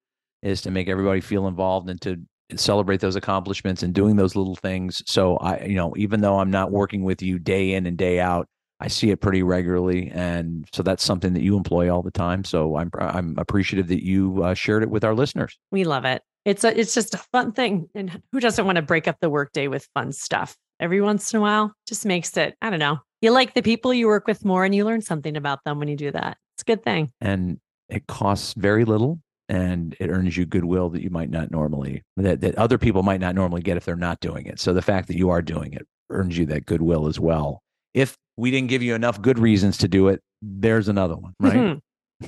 is 0.43 0.62
to 0.62 0.71
make 0.71 0.88
everybody 0.88 1.21
feel 1.21 1.47
involved 1.47 1.88
and 1.88 2.01
to 2.01 2.21
celebrate 2.57 3.01
those 3.01 3.17
accomplishments 3.17 3.83
and 3.83 3.95
doing 3.95 4.17
those 4.17 4.37
little 4.37 4.57
things 4.57 5.03
so 5.07 5.37
i 5.38 5.61
you 5.64 5.77
know 5.77 5.93
even 5.97 6.21
though 6.21 6.38
i'm 6.38 6.51
not 6.51 6.71
working 6.71 7.03
with 7.03 7.23
you 7.23 7.38
day 7.38 7.75
in 7.75 7.87
and 7.87 7.97
day 7.97 8.21
out 8.21 8.47
I 8.81 8.88
see 8.88 9.11
it 9.11 9.21
pretty 9.21 9.43
regularly, 9.43 10.11
and 10.11 10.69
so 10.73 10.83
that's 10.83 11.05
something 11.05 11.33
that 11.35 11.43
you 11.43 11.57
employ 11.57 11.95
all 11.95 12.03
the 12.03 12.11
time. 12.11 12.45
So 12.45 12.77
I'm 12.77 12.90
I'm 12.99 13.35
appreciative 13.38 13.87
that 13.88 14.05
you 14.05 14.43
uh, 14.43 14.53
shared 14.53 14.83
it 14.83 14.90
with 14.90 15.05
our 15.05 15.14
listeners. 15.14 15.57
We 15.71 15.85
love 15.85 16.05
it. 16.05 16.23
It's 16.45 16.64
a 16.64 16.79
it's 16.79 16.93
just 16.93 17.14
a 17.14 17.19
fun 17.19 17.53
thing, 17.53 17.88
and 17.95 18.21
who 18.33 18.40
doesn't 18.40 18.67
want 18.67 18.77
to 18.77 18.83
break 18.83 19.07
up 19.07 19.19
the 19.21 19.31
workday 19.31 19.69
with 19.69 19.88
fun 19.95 20.12
stuff 20.12 20.57
every 20.81 21.01
once 21.01 21.33
in 21.33 21.39
a 21.39 21.41
while? 21.41 21.75
Just 21.87 22.07
makes 22.07 22.37
it 22.37 22.55
I 22.63 22.71
don't 22.71 22.79
know. 22.79 22.99
You 23.21 23.31
like 23.31 23.55
the 23.55 23.63
people 23.63 23.95
you 23.95 24.07
work 24.07 24.27
with 24.27 24.45
more, 24.45 24.65
and 24.65 24.75
you 24.75 24.85
learn 24.85 25.01
something 25.01 25.37
about 25.37 25.65
them 25.65 25.79
when 25.79 25.89
you 25.89 25.97
do 25.97 26.11
that. 26.11 26.37
It's 26.57 26.63
a 26.63 26.65
good 26.65 26.85
thing. 26.85 27.11
And 27.21 27.59
it 27.89 28.07
costs 28.07 28.55
very 28.55 28.85
little, 28.85 29.21
and 29.49 29.97
it 29.99 30.11
earns 30.11 30.37
you 30.37 30.47
goodwill 30.47 30.91
that 30.91 31.03
you 31.03 31.11
might 31.11 31.31
not 31.31 31.51
normally 31.51 32.03
that 32.17 32.41
that 32.43 32.55
other 32.57 32.79
people 32.79 33.03
might 33.03 33.21
not 33.21 33.35
normally 33.35 33.63
get 33.63 33.77
if 33.77 33.85
they're 33.85 33.97
not 33.97 34.21
doing 34.21 34.47
it. 34.47 34.61
So 34.61 34.73
the 34.73 34.83
fact 34.83 35.09
that 35.09 35.17
you 35.17 35.31
are 35.31 35.43
doing 35.43 35.73
it 35.73 35.87
earns 36.11 36.37
you 36.37 36.47
that 36.47 36.67
goodwill 36.67 37.07
as 37.07 37.19
well. 37.19 37.61
If 37.95 38.17
we 38.37 38.51
didn't 38.51 38.69
give 38.69 38.83
you 38.83 38.95
enough 38.95 39.21
good 39.23 39.39
reasons 39.39 39.79
to 39.79 39.89
do 39.89 40.09
it, 40.09 40.21
there's 40.43 40.89
another 40.89 41.17
one, 41.17 41.35
right? 41.41 41.55
Mm-hmm. 41.55 41.79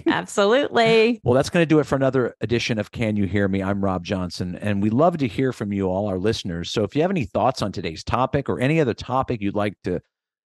Absolutely. 0.07 1.21
well, 1.25 1.35
that's 1.35 1.51
going 1.51 1.63
to 1.63 1.67
do 1.67 1.79
it 1.79 1.85
for 1.85 1.97
another 1.97 2.35
edition 2.41 2.79
of 2.79 2.91
Can 2.91 3.17
You 3.17 3.25
Hear 3.27 3.49
Me? 3.49 3.63
I'm 3.63 3.83
Rob 3.83 4.05
Johnson, 4.05 4.57
and 4.57 4.83
we 4.83 4.91
love 4.91 5.19
to 5.19 5.29
hear 5.29 5.53
from 5.53 5.73
you, 5.73 5.89
all 5.89 6.09
our 6.09 6.19
listeners. 6.19 6.71
So 6.71 6.83
if 6.85 6.95
you 6.95 7.03
have 7.03 7.11
any 7.11 7.25
thoughts 7.25 7.63
on 7.63 7.73
today's 7.73 8.05
topic 8.05 8.49
or 8.49 8.61
any 8.61 8.81
other 8.81 8.95
topic 8.95 9.41
you'd 9.41 9.55
like 9.55 9.75
to 9.85 10.01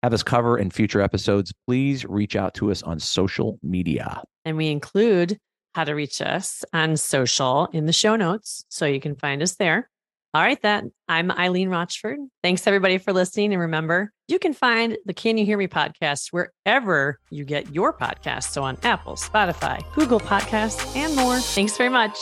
have 0.04 0.14
us 0.14 0.24
cover 0.24 0.58
in 0.58 0.70
future 0.70 1.02
episodes, 1.02 1.54
please 1.66 2.06
reach 2.06 2.36
out 2.36 2.54
to 2.56 2.72
us 2.72 2.84
on 2.84 3.00
social 3.00 3.58
media. 3.64 4.22
And 4.46 4.58
we 4.58 4.68
include 4.68 5.40
how 5.74 5.86
to 5.86 5.94
reach 5.94 6.22
us 6.22 6.64
on 6.74 6.98
social 6.98 7.68
in 7.74 7.86
the 7.86 7.94
show 7.94 8.16
notes. 8.16 8.66
So 8.70 8.86
you 8.86 9.00
can 9.00 9.16
find 9.16 9.42
us 9.42 9.56
there. 9.56 9.90
All 10.36 10.42
right, 10.42 10.60
then. 10.64 10.92
I'm 11.08 11.30
Eileen 11.30 11.70
Rochford. 11.70 12.18
Thanks 12.42 12.66
everybody 12.66 12.98
for 12.98 13.14
listening. 13.14 13.54
And 13.54 13.62
remember, 13.62 14.12
you 14.28 14.40
can 14.40 14.54
find 14.54 14.98
the 15.06 15.14
Can 15.14 15.38
You 15.38 15.46
Hear 15.46 15.60
Me 15.60 15.68
podcast 15.68 16.30
wherever 16.32 17.20
you 17.30 17.46
get 17.46 17.74
your 17.74 17.96
podcasts. 17.96 18.50
So 18.50 18.64
on 18.64 18.78
Apple, 18.82 19.16
Spotify, 19.16 19.84
Google 19.94 20.20
Podcasts, 20.20 20.96
and 20.96 21.16
more. 21.16 21.38
Thanks 21.38 21.78
very 21.78 21.90
much. 21.90 22.18